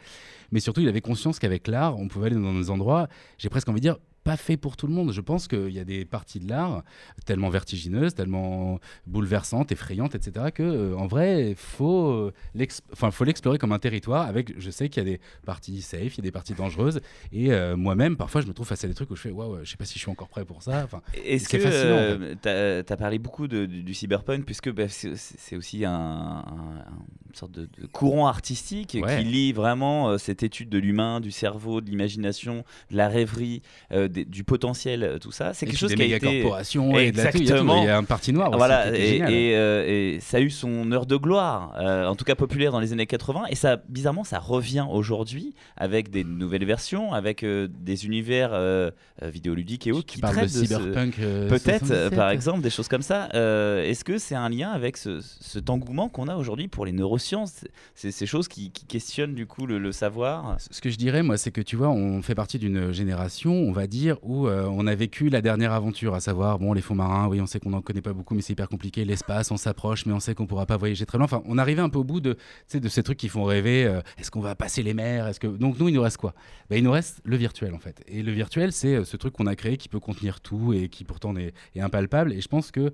[0.53, 3.69] Mais surtout, il avait conscience qu'avec l'art, on pouvait aller dans des endroits, j'ai presque
[3.69, 5.13] envie de dire, pas fait pour tout le monde.
[5.13, 6.83] Je pense qu'il y a des parties de l'art
[7.27, 12.33] tellement vertigineuses, tellement bouleversantes, effrayantes, etc., que euh, en vrai, il faut euh,
[12.93, 14.27] enfin, faut l'explorer comme un territoire.
[14.27, 17.01] Avec, je sais qu'il y a des parties safe, il y a des parties dangereuses,
[17.33, 19.59] et euh, moi-même, parfois, je me trouve face à des trucs où je fais, waouh,
[19.63, 20.83] je sais pas si je suis encore prêt pour ça.
[20.85, 21.59] Enfin, Est-ce que
[22.87, 26.85] tu as, parlé beaucoup de- du, du cyberpunk, puisque bah, c'est aussi un, un-
[27.29, 29.19] une sorte de, de courant artistique Ouais.
[29.19, 33.61] qui lie vraiment cette étude de l'humain, du cerveau, de l'imagination, de la rêverie,
[33.93, 35.53] euh, des- du potentiel, euh, tout ça.
[35.53, 37.83] C'est quelque chose qui a été corporations et exactement.
[37.83, 40.39] Il y a un parti noir aussi Voilà, qui était et, et, euh, et ça
[40.39, 43.43] a eu son heure de gloire, euh, en tout cas populaire dans les années 80,
[43.51, 48.53] et ça, bizarrement, ça revient aujourd'hui avec des nouvelles versions, avec euh, des univers
[49.23, 51.17] vidéoludiques et autres qui parles de traitent cyberpunk,
[51.49, 52.15] Peut-être, 77.
[52.15, 53.29] par exemple, des choses comme ça.
[53.33, 57.65] Est-ce que c'est un lien avec ce, cet engouement qu'on a aujourd'hui pour les neurosciences?
[57.95, 60.57] Ces choses qui, qui questionnent du coup le, le savoir?
[60.71, 63.73] Ce que je dirais, moi, c'est que tu vois, on fait partie d'une génération, on
[63.73, 66.95] va dire, où euh, on a vécu la dernière aventure, à savoir, bon, les fonds
[66.95, 69.05] marins, oui, on sait qu'on n'en connaît pas beaucoup, mais c'est hyper compliqué.
[69.05, 71.25] L'espace, on s'approche, mais on sait qu'on pourra pas voyager très loin.
[71.25, 72.37] Enfin, on arrivait un peu au bout de,
[72.73, 73.85] de ces trucs qui font rêver.
[73.87, 76.35] euh, Est-ce qu'on va passer les mers Est-ce que donc nous, il nous reste quoi?
[76.71, 78.03] Ben, Il nous reste le virtuel, en fait.
[78.07, 80.89] Et le virtuel, c'est euh, ce truc qu'on a créé qui peut contenir tout et
[80.89, 82.33] qui pourtant est, est impalpable.
[82.33, 82.93] Et je pense que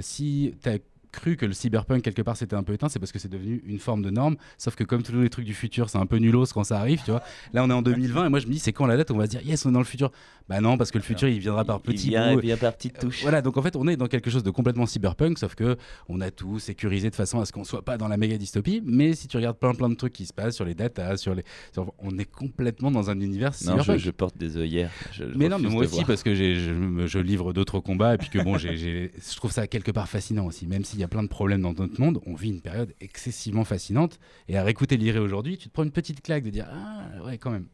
[0.00, 0.78] si tu as
[1.12, 3.62] cru que le cyberpunk quelque part c'était un peu éteint, c'est parce que c'est devenu
[3.66, 4.36] une forme de norme.
[4.58, 7.00] Sauf que comme tous les trucs du futur, c'est un peu nulos quand ça arrive,
[7.04, 7.22] tu vois.
[7.52, 9.14] Là, on est en 2020 et moi je me dis c'est quand la date où
[9.14, 10.10] on va se dire yes, on est dans le futur.
[10.48, 12.16] Bah non, parce que le futur il viendra par petits bouts.
[12.34, 13.22] il vient par petites touches.
[13.22, 15.76] Voilà, donc en fait on est dans quelque chose de complètement cyberpunk, sauf que
[16.08, 18.82] on a tout sécurisé de façon à ce qu'on soit pas dans la méga dystopie.
[18.84, 21.34] Mais si tu regardes plein plein de trucs qui se passent sur les datas, sur
[21.34, 23.98] les, sur- on est complètement dans un univers Non, je, cyberpunk.
[23.98, 24.90] je porte des œillères.
[25.12, 26.06] Je- je Mais non, mais moi aussi, voir.
[26.06, 29.90] parce que je, livre d'autres combats, et puis que bon, j'ai- je trouve ça quelque
[29.92, 30.66] part fascinant aussi.
[30.66, 33.64] Même s'il y a plein de problèmes dans notre monde, on vit une période excessivement
[33.64, 34.18] fascinante.
[34.48, 37.38] Et à réécouter Liré aujourd'hui, tu te prends une petite claque de dire Ah, ouais,
[37.38, 37.66] quand même.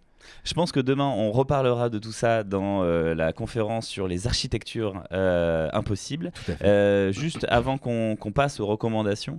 [0.45, 4.27] Je pense que demain, on reparlera de tout ça dans euh, la conférence sur les
[4.27, 6.33] architectures euh, impossibles.
[6.63, 9.39] Euh, juste avant qu'on passe aux recommandations,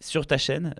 [0.00, 0.74] sur ta chaîne,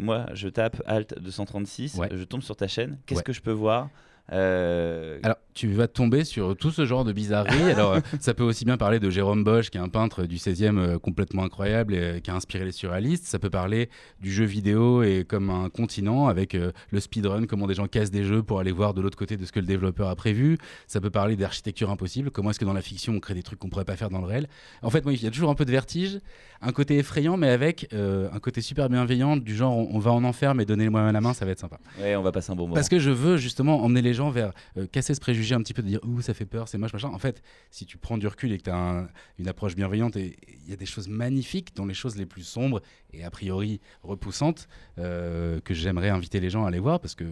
[0.00, 2.08] moi, je tape Alt 236, Ouais.
[2.12, 2.98] je tombe sur ta chaîne.
[3.06, 3.24] Qu'est-ce Ouais.
[3.24, 3.88] que je peux voir?
[4.30, 7.70] Euh, Alors, tu vas tomber sur tout ce genre de bizarreries.
[7.72, 10.36] Alors, euh, ça peut aussi bien parler de Jérôme Bosch, qui est un peintre du
[10.36, 13.26] 16e euh, complètement incroyable et euh, qui a inspiré les surréalistes.
[13.26, 17.74] Ça peut parler du jeu vidéo et comme un continent avec le speedrun, comment des
[17.74, 20.08] gens cassent des jeux pour aller voir de l'autre côté de ce que le développeur
[20.08, 20.58] a prévu.
[20.86, 22.30] Ça peut parler d'architecture impossible.
[22.30, 24.20] Comment est-ce que dans la fiction, on crée des trucs qu'on pourrait pas faire dans
[24.20, 24.48] le réel?
[24.82, 26.20] En fait, moi, il y a toujours un peu de vertige,
[26.60, 30.24] un côté effrayant, mais avec un côté super bienveillant, du genre on, on va en
[30.24, 31.78] enfer, mais à la main, ça va être sympa.
[32.00, 32.74] Ouais, on va passer un bon moment.
[32.74, 35.74] Parce que je veux justement emmener les gens vers euh, casser ce préjugé un petit
[35.74, 37.08] peu de dire ouh ça fait peur, c'est moche machin.
[37.08, 39.06] En fait, si tu prends du recul et que tu as
[39.38, 42.42] une approche bienveillante, et il y a des choses magnifiques dans les choses les plus
[42.44, 42.80] sombres
[43.12, 47.24] et a priori repoussantes euh, que j'aimerais inviter les gens à aller voir parce que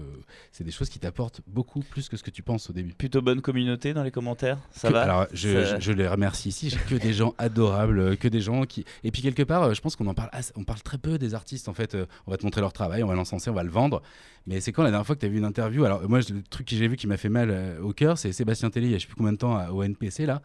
[0.53, 2.93] c'est des choses qui t'apportent beaucoup plus que ce que tu penses au début.
[2.93, 6.49] Plutôt bonne communauté dans les commentaires, ça Que- va Alors, je, je- je les remercie
[6.51, 6.71] ici.
[6.71, 8.85] J'ai que des gens adorables, que des gens qui.
[9.05, 11.19] Et puis quelque part, euh, je pense qu'on en parle, assez- on parle très peu
[11.19, 11.69] des artistes.
[11.69, 14.03] En fait, on va te montrer leur travail, on va l'encenser, on va le vendre.
[14.47, 16.43] Mais c'est quand la dernière fois que tu as vu une interview Alors moi, le
[16.43, 18.87] truc j'ai vu qui m'a fait mal euh, au cœur, c'est Sébastien Tellier.
[18.89, 20.43] Il y a je sais plus combien de temps à- au NPC là.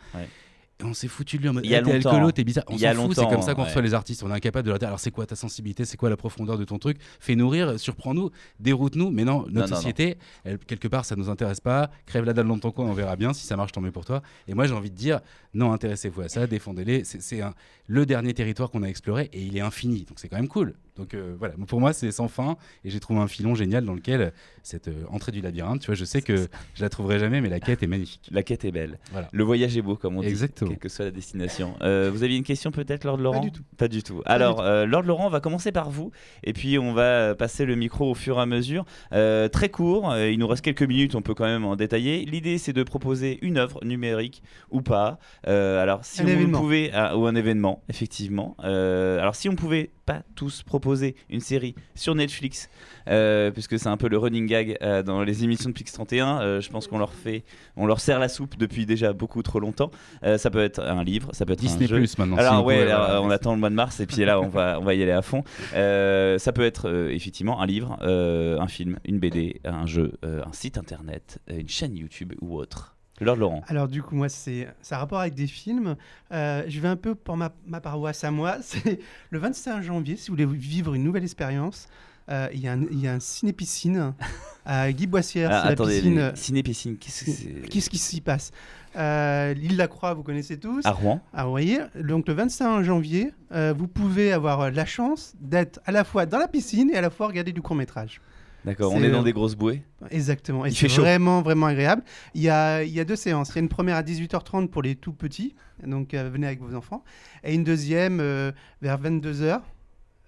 [0.78, 2.44] Et on s'est foutu de lui en mode Il y a Eh, t'es alcoolo, t'es
[2.44, 2.66] bizarre.
[2.68, 3.68] On s'en fout, c'est comme ça qu'on ouais.
[3.70, 4.24] reçoit les artistes.
[4.24, 6.58] On est incapable de leur dire alors c'est quoi ta sensibilité, c'est quoi la profondeur
[6.58, 6.98] de ton truc?
[7.22, 9.10] Fais nourrir, surprends-nous, déroute-nous.
[9.10, 9.76] Mais non, notre Non, non, non.
[9.78, 11.90] société, elle, quelque part, ça nous intéresse pas.
[12.06, 13.32] Crève la dalle dans ton coin, on verra bien.
[13.32, 14.22] Si ça marche, tant mieux pour toi.
[14.50, 15.22] Et moi, j'ai envie de dire
[15.54, 17.06] non, intéressez-vous à ça, défendez-les.
[17.06, 17.42] C'est-
[17.88, 20.04] le dernier territoire qu'on a exploré et il est infini.
[20.10, 20.74] Donc c'est quand même cool.
[20.98, 22.58] Donc euh, voilà, pour moi, c'est sans fin.
[22.84, 24.30] Et j'ai trouvé un filon génial dans lequel euh,
[24.64, 27.50] cette euh, entrée du labyrinthe, tu vois, je sais que je la trouverai jamais, mais
[27.50, 28.30] la quête est magnifique.
[28.32, 28.98] La quête est belle.
[29.12, 29.28] Voilà.
[29.32, 30.34] Le voyage est beau, comme on dit.
[30.58, 31.76] Quelle que soit la destination.
[31.82, 33.42] Euh, vous aviez une question peut-être, Lord Laurent?
[33.42, 33.64] Du tout.
[33.78, 34.22] Pas du tout.
[34.26, 36.12] Alors, euh, Lord Laurent, on va commencer par vous.
[36.44, 38.86] Et puis, on va passer le micro au fur et à mesure.
[39.12, 42.26] Euh, très court, euh, il nous reste quelques minutes, on peut quand même en détailler.
[42.26, 44.42] L'idée, c'est de proposer une œuvre numérique
[44.72, 45.20] ou pas.
[45.48, 46.60] Euh, alors, si Un vous le événement.
[46.60, 48.56] pouvez, ah, ou un événement, effectivement.
[48.64, 50.85] Euh, alors, si on pouvait pas tous proposer
[51.30, 52.70] une série sur Netflix,
[53.08, 56.42] euh, puisque c'est un peu le running gag euh, dans les émissions de Pix 31,
[56.42, 57.44] euh, je pense qu'on leur fait,
[57.76, 59.92] on leur sert la soupe depuis déjà beaucoup trop longtemps.
[60.38, 61.98] Ça peut être un livre, ça peut être Disney un jeu.
[61.98, 63.22] Plus maintenant, Alors si ouais, alors, voilà.
[63.22, 65.12] on attend le mois de mars et puis là on va on va y aller
[65.12, 65.44] à fond.
[65.74, 71.40] Ça peut être effectivement un livre, un film, une BD, un jeu, un site internet,
[71.48, 72.95] une chaîne YouTube ou autre.
[73.22, 73.62] Lord Laurent.
[73.68, 75.96] Alors du coup, moi, c'est ça a rapport avec des films.
[76.34, 78.58] Euh, je vais un peu pour ma, ma paroisse à moi.
[78.62, 79.00] C'est
[79.30, 81.88] le 25 janvier, si vous voulez vivre une nouvelle expérience.
[82.30, 84.14] euh, Il y, a un- il y a un ciné-piscine
[84.66, 85.50] à Guy Boissière.
[85.54, 88.52] Ah, c'est la attendez, piscine, les euh, ciné-piscine, qu'est-ce que c'est Qu'est-ce qui s'y passe?
[88.98, 90.82] Euh, L'île la Croix, vous connaissez tous.
[90.86, 91.22] À Rouen.
[91.34, 96.26] Vous voyez, donc le 25 janvier, vous pouvez avoir la chance d'être à la fois
[96.26, 98.20] dans la piscine et à la fois regarder du court métrage.
[98.66, 99.84] D'accord, on est dans des grosses bouées.
[100.10, 100.66] Exactement.
[100.66, 102.04] Et c'est vraiment, vraiment agréable.
[102.34, 103.50] Il y, a, il y a deux séances.
[103.50, 105.56] Il y a une première à 18h30 pour les tout petits,
[105.86, 107.04] donc euh, venez avec vos enfants.
[107.44, 108.52] Et une deuxième euh,
[108.82, 109.62] vers 22h.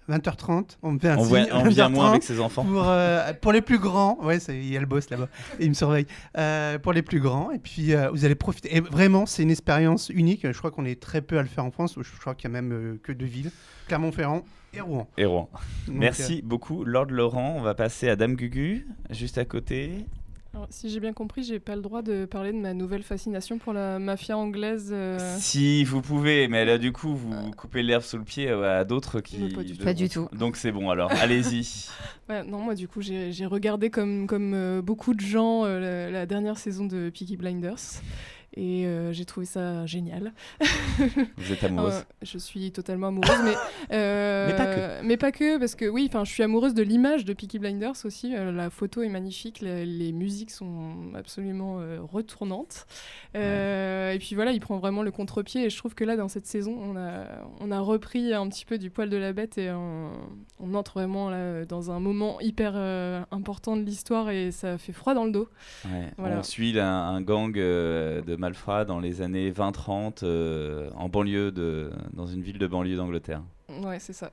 [0.08, 2.64] 20h30, on me fait un On signe, voit- on vient 20h30 moins avec ses enfants.
[2.64, 5.28] Pour, euh, pour les plus grands, ouais, il y a le boss là-bas,
[5.60, 6.06] il me surveille.
[6.36, 8.74] Euh, pour les plus grands, et puis euh, vous allez profiter.
[8.76, 10.50] Et vraiment, c'est une expérience unique.
[10.50, 11.94] Je crois qu'on est très peu à le faire en France.
[12.00, 13.50] Je crois qu'il y a même que deux villes
[13.88, 14.42] Clermont-Ferrand
[14.74, 15.08] et Rouen.
[15.16, 15.48] Et Rouen.
[15.86, 17.54] Donc, Merci beaucoup, Lord Laurent.
[17.56, 20.04] On va passer à Dame Gugu, juste à côté.
[20.54, 23.58] Alors, si j'ai bien compris, j'ai pas le droit de parler de ma nouvelle fascination
[23.58, 24.88] pour la mafia anglaise.
[24.92, 28.80] euh, Si vous pouvez, mais là du coup vous coupez l'herbe sous le pied euh,
[28.80, 29.38] à d'autres qui.
[29.38, 29.84] Mais pas du tout.
[29.84, 30.28] Pas du tout.
[30.32, 31.86] Donc c'est bon alors, allez-y.
[32.30, 35.80] Ouais, non, moi du coup j'ai j'ai regardé comme, comme euh, beaucoup de gens euh,
[36.08, 38.02] la, la dernière saison de Peaky Blinders
[38.54, 40.32] et euh, j'ai trouvé ça génial.
[41.36, 43.54] Vous êtes amoureuse Euh, Je suis totalement amoureuse, mais,
[43.92, 45.06] euh, Mais pas que.
[45.06, 48.32] Mais pas que, parce que oui, je suis amoureuse de l'image de Peaky Blinders aussi.
[48.32, 51.80] la photo est magnifique, les, les musiques sont absolument
[52.10, 52.86] retournantes.
[53.34, 56.46] Et puis voilà, il prend vraiment le contre-pied et je trouve que là dans cette
[56.46, 57.24] saison, on a,
[57.60, 60.10] on a repris un petit peu du poil de la bête et on,
[60.58, 62.76] on entre vraiment là dans un moment hyper
[63.30, 65.48] important de l'histoire et ça fait froid dans le dos.
[65.84, 66.38] Ouais, Voilà.
[66.38, 71.90] On suit un, un gang de malfrats dans les années 20-30 euh, en banlieue de,
[72.12, 73.42] dans une ville de banlieue d'Angleterre.
[73.68, 74.30] Ouais, c'est ça.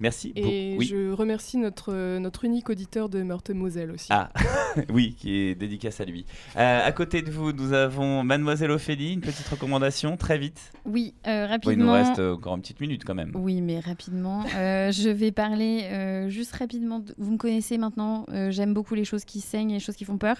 [0.00, 0.32] Merci.
[0.36, 0.86] Et oui.
[0.86, 4.08] je remercie notre, notre unique auditeur de Meurthe-Moselle aussi.
[4.10, 4.30] Ah,
[4.92, 6.26] oui, qui est dédicace à lui.
[6.56, 10.72] Euh, à côté de vous, nous avons Mademoiselle Ophélie, une petite recommandation, très vite.
[10.84, 11.92] Oui, euh, Bon, il nous rapidement.
[11.92, 13.32] reste euh, encore une petite minute quand même.
[13.34, 14.44] Oui, mais rapidement.
[14.56, 16.98] Euh, je vais parler euh, juste rapidement.
[17.00, 18.26] de- Vous me connaissez maintenant.
[18.32, 20.36] euh, J'aime beaucoup les choses qui saignent et les choses qui font peur.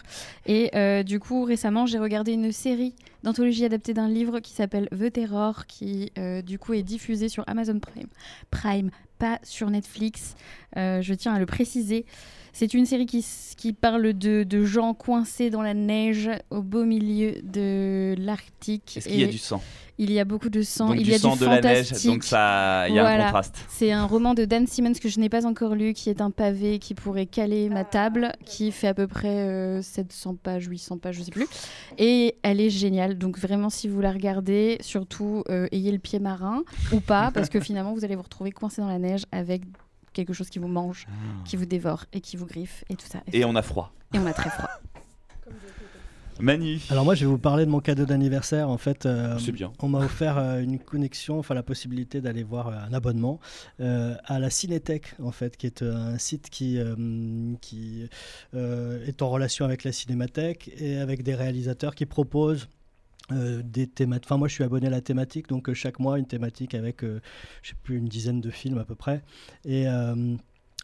[0.46, 4.88] Et euh, du coup, récemment, j'ai regardé une série d'anthologie adaptée d'un livre qui s'appelle
[4.90, 8.06] The Terror, qui euh, du coup est diffusée sur Amazon Prime.
[8.50, 8.90] Prime.
[9.18, 10.36] Pas sur Netflix.
[10.76, 12.06] Euh, je tiens à le préciser.
[12.58, 13.22] C'est une série qui,
[13.58, 18.96] qui parle de, de gens coincés dans la neige au beau milieu de l'Arctique.
[18.96, 19.60] Est-ce qu'il y a du sang?
[19.98, 20.86] Il y a beaucoup de sang.
[20.86, 23.06] Donc il du y a sang, du de la neige, donc ça- il y a
[23.06, 23.58] un contraste.
[23.68, 26.30] C'est un roman de Dan Simmons que je n'ai pas encore lu, qui est un
[26.30, 30.96] pavé qui pourrait caler ma table, qui fait à peu près euh, 700 pages, 800
[30.96, 31.46] pages, je sais plus.
[31.98, 33.18] Et elle est géniale.
[33.18, 37.50] Donc vraiment, si vous la regardez, surtout euh, ayez le pied marin ou pas, parce
[37.50, 39.60] que finalement, vous allez vous retrouver coincé dans la neige avec
[40.16, 41.06] quelque chose qui vous mange,
[41.44, 43.20] qui vous dévore et qui vous griffe et tout ça.
[43.32, 43.92] Et on a froid.
[44.14, 44.70] Et on a très froid.
[46.38, 46.78] Manu.
[46.90, 48.68] Alors moi, je vais vous parler de mon cadeau d'anniversaire.
[48.68, 49.72] En fait, euh, C'est bien.
[49.80, 53.40] on m'a offert euh, une connexion, enfin la possibilité d'aller voir euh, un abonnement
[53.80, 58.06] euh, à la Cinétech, en fait, qui est euh, un site qui, euh, qui
[58.54, 62.68] euh, est en relation avec la Cinémathèque et avec des réalisateurs qui proposent
[63.32, 64.26] euh, des thématiques.
[64.26, 67.02] Enfin, moi, je suis abonné à la thématique, donc euh, chaque mois une thématique avec,
[67.04, 67.20] euh,
[67.62, 69.22] je sais plus, une dizaine de films à peu près.
[69.64, 70.34] Et euh,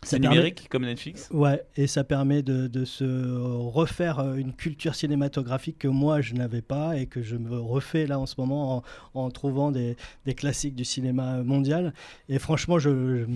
[0.04, 1.28] C'est permet- numérique comme Netflix?
[1.32, 6.62] Ouais, et ça permet de, de se refaire une culture cinématographique que moi je n'avais
[6.62, 8.82] pas et que je me refais là en ce moment en,
[9.14, 11.94] en trouvant des, des classiques du cinéma mondial.
[12.28, 12.90] Et franchement, je,
[13.20, 13.26] je-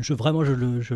[0.00, 0.94] je- vraiment, je, le, je,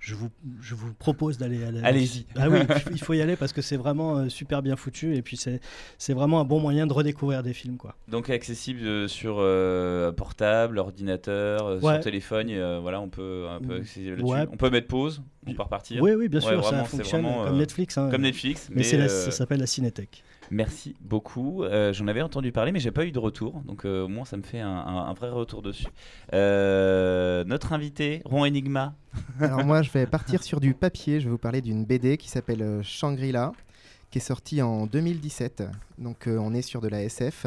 [0.00, 0.28] je- vous,
[0.60, 1.64] je vous propose d'aller.
[1.64, 2.26] aller- Allez-y.
[2.36, 2.58] Ah oui,
[2.92, 5.60] il faut y aller parce que c'est vraiment euh, super bien foutu et puis c'est
[5.98, 7.76] c'est vraiment un bon moyen de redécouvrir des films.
[7.76, 7.94] quoi.
[8.08, 11.94] Donc accessible euh, sur euh, portable, ordinateur, euh, Ouais.
[11.94, 12.50] sur téléphone.
[12.50, 14.22] et, euh, voilà, on peut un peu Mm.
[14.24, 14.46] Ouais.
[14.52, 16.02] On peut mettre pause, on peut repartir.
[16.02, 18.08] Oui, oui, bien sûr, ça vraiment, fonctionne vraiment, comme Netflix, hein.
[18.10, 20.22] Comme Netflix, Mais la- ça s'appelle la Cinétech.
[20.50, 21.62] Merci beaucoup.
[21.62, 23.60] Euh, J'en avais entendu parler, mais j'ai pas eu de retour.
[23.64, 25.86] Donc euh, au moins, ça me fait un, vrai retour dessus.
[26.32, 28.94] Euh, notre invité, Ron Enigma.
[29.40, 31.20] Alors moi, je vais partir sur du papier.
[31.20, 33.52] Je vais vous parler d'une BD qui s'appelle euh, Shangri-La,
[34.10, 35.62] qui est sortie en 2017.
[35.98, 37.46] Donc on est sur de la SF.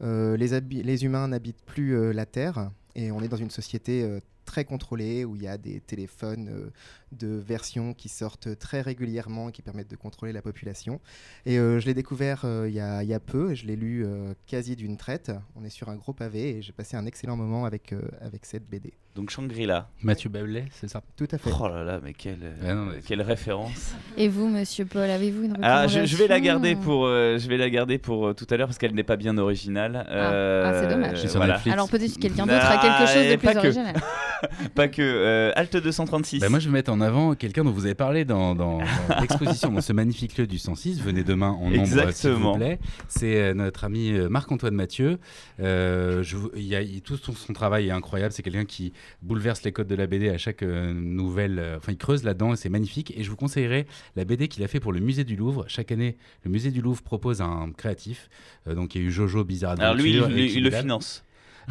[0.00, 5.36] Les, humains n'habitent plus la Terre et on est dans une société très contrôlée où
[5.36, 6.70] il y a des téléphones euh,
[7.12, 11.00] de versions qui sortent très régulièrement et qui permettent de contrôler la population.
[11.44, 13.66] Et euh, je l'ai découvert euh, il y, a, il y a peu et je
[13.66, 14.06] l'ai lu
[14.46, 15.30] quasi d'une traite.
[15.54, 18.66] On est sur un gros pavé et j'ai passé un excellent moment avec, avec cette
[18.66, 18.94] BD.
[19.16, 19.88] Donc Shangri-La.
[20.02, 21.50] Mathieu Bablet, c'est ça Tout à fait.
[21.58, 23.94] Oh là là, mais quelle, non, mais- quelle référence.
[24.16, 27.48] Et vous, monsieur Paul, avez-vous une Ah, je, je vais la garder pour, euh, je
[27.48, 30.06] vais la garder pour euh, tout à l'heure parce qu'elle n'est pas bien originale.
[30.08, 31.20] Ah, c'est dommage.
[31.20, 31.72] C'est sur Netflix.
[31.72, 33.58] Alors peut-être que quelqu'un d'autre a quelque chose de plus pas que.
[33.58, 33.96] original.
[34.76, 35.02] pas que.
[35.02, 36.38] euh, Alt 236.
[36.38, 38.84] Bah, moi, je vais mettre en avant quelqu'un dont vous avez parlé dans, dans- dans
[39.20, 41.00] l'exposition, dans ce magnifique lieu du 106.
[41.02, 42.78] Venez demain en nombre, s'il vous plaît.
[43.08, 45.18] C'est euh, notre ami euh, Marc-Antoine Mathieu.
[45.58, 48.32] Euh, je y a, tout son, son travail est incroyable.
[48.32, 51.58] C'est quelqu'un qui bouleverse les codes de la BD à chaque euh, nouvelle.
[51.58, 53.12] euh, Enfin, il creuse là-dedans et c'est magnifique.
[53.16, 53.86] Et je vous conseillerais
[54.16, 55.64] la BD qu'il a fait pour le musée du Louvre.
[55.68, 58.28] Chaque année, le musée du Louvre propose un créatif.
[58.66, 60.12] Euh, donc, il y a eu Jojo Bizarre Alors lui,
[60.54, 61.24] il, le finance.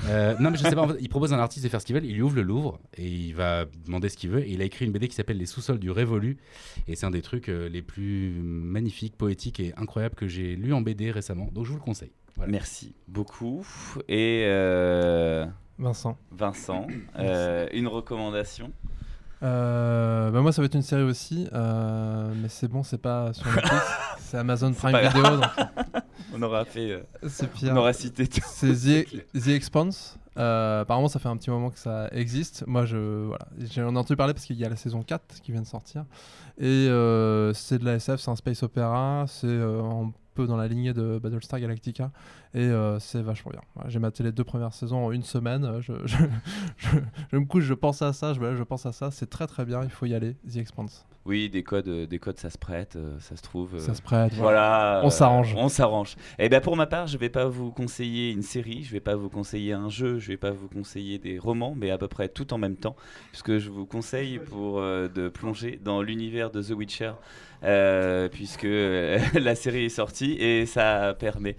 [0.09, 0.81] Euh, non, mais je sais pas.
[0.83, 2.05] en fait, il propose un artiste de faire ce qu'il veut.
[2.05, 4.45] Il ouvre le Louvre et il va demander ce qu'il veut.
[4.47, 6.37] Et il a écrit une BD qui s'appelle Les sous-sols du Révolu.
[6.87, 10.71] Et c'est un des trucs euh, les plus magnifiques, poétiques et incroyables que j'ai lu
[10.73, 11.49] en BD récemment.
[11.51, 12.11] Donc je vous le conseille.
[12.37, 12.51] Voilà.
[12.51, 13.65] Merci beaucoup.
[14.07, 15.45] Et euh,
[15.77, 16.17] Vincent.
[16.31, 16.87] Vincent,
[17.19, 18.71] euh, une recommandation.
[19.43, 23.33] Euh, bah moi, ça va être une série aussi, euh, mais c'est bon, c'est pas
[23.33, 23.85] sur Netflix,
[24.19, 25.23] c'est Amazon Prime Video.
[25.37, 25.43] donc-
[26.35, 26.91] On aura fait.
[26.91, 27.73] euh, C'est pire.
[27.73, 28.41] On aura cité tout.
[28.45, 30.17] C'est The, The Expanse.
[30.37, 32.63] Euh, apparemment, ça fait un petit moment que ça existe.
[32.67, 33.47] Moi, je, voilà.
[33.71, 36.05] j'en ai entendu parler parce qu'il y a la saison 4 qui vient de sortir.
[36.59, 39.25] Et euh, c'est de la SF, c'est un space opéra.
[39.27, 40.11] C'est euh, un
[40.45, 42.11] dans la lignée de Battlestar Galactica.
[42.53, 43.61] Et euh, c'est vachement bien.
[43.75, 45.65] Voilà, J'ai maté les deux premières saisons en une semaine.
[45.65, 46.17] Euh, Je, je,
[46.77, 46.97] je-
[47.31, 49.11] je me couche, je pense à ça, je, je pense à ça.
[49.11, 50.35] C'est très très bien, il faut y aller.
[50.51, 51.05] The Expanse.
[51.25, 53.77] Oui, des codes, euh, des codes, ça se prête, ça se trouve.
[53.79, 54.99] Ça se prête, Voilà.
[54.99, 55.01] voilà.
[55.03, 55.53] On s'arrange.
[55.57, 56.15] On s'arrange.
[56.39, 59.15] Et ben pour ma part, je vais pas vous conseiller une série, je vais pas
[59.15, 62.29] vous conseiller un jeu, je vais pas vous conseiller des romans, mais à peu près
[62.29, 62.95] tout en même temps,
[63.31, 67.11] puisque je vous conseille pour euh, de plonger dans l'univers de The Witcher,
[67.63, 71.57] euh, puisque euh, la série est sortie et ça permet.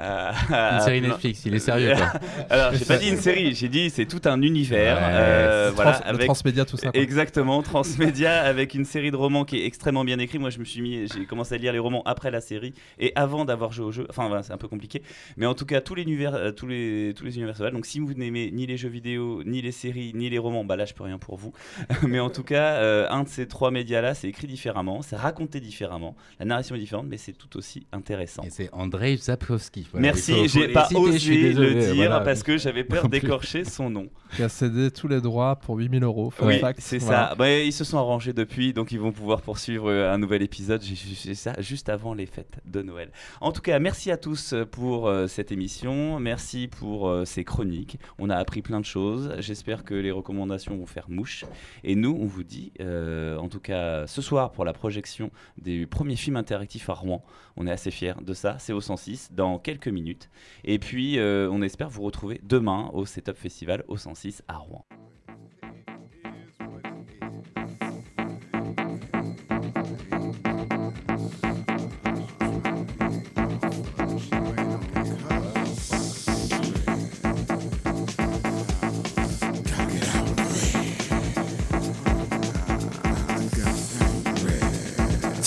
[0.00, 2.12] À Une série Netflix, il est sérieux, quoi.
[2.50, 4.96] Alors j'ai pas dit une série, j'ai dit c'est tout un univers.
[4.96, 7.00] Ouais, euh, voilà, trans- transmédia, tout ça, quoi.
[7.00, 10.40] Exactement, transmédia avec une série de romans qui est extrêmement bien écrite.
[10.40, 13.12] Moi je me suis mis, j'ai commencé à lire les romans après la série et
[13.14, 14.06] avant d'avoir joué au jeu.
[14.10, 15.02] Enfin voilà, c'est un peu compliqué,
[15.36, 17.70] mais en tout cas tous les univers, euh, tous les tous les univers.
[17.72, 20.76] Donc si vous n'aimez ni les jeux vidéo, ni les séries, ni les romans, bah
[20.76, 21.52] là je peux rien pour vous.
[22.06, 25.16] mais en tout cas, euh, un de ces trois médias là, c'est écrit différemment, c'est
[25.16, 28.00] raconté différemment, la narration est différente, mais c'est tout aussi intéressant.
[28.00, 28.42] intéressant.
[28.44, 29.86] Et c'est Andrei Zapkowski.
[29.92, 32.20] Voilà, Merci, j'ai pas citer, osé le dire voilà.
[32.20, 34.08] parce que j'avais peur d'écorcher son nom.
[34.36, 36.32] Qui a cédé tous les droits pour 8000 euros.
[36.42, 37.30] Oui, c'est Voilà.
[37.30, 37.34] ça.
[37.34, 40.82] Bah, ils se sont arrangés depuis, donc ils vont pouvoir poursuivre euh, un nouvel épisode.
[40.82, 43.10] J'ai ça juste avant les fêtes de Noël.
[43.40, 46.20] En tout cas, merci à tous euh, pour euh, cette émission.
[46.20, 47.98] Merci pour euh, ces chroniques.
[48.20, 49.34] On a appris plein de choses.
[49.38, 51.44] J'espère que les recommandations vont faire mouche.
[51.82, 55.30] Et nous, on vous dit, euh, en tout cas, ce soir pour la projection
[55.60, 57.24] des premiers films interactifs à Rouen.
[57.56, 58.56] On est assez fiers de ça.
[58.60, 60.30] C'est au 106 dans quelques minutes.
[60.64, 64.84] Et puis, euh, on espère vous retrouver demain au Setup Festival au 106 à Rouen.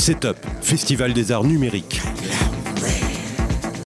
[0.03, 2.01] Setup, Festival des arts numériques.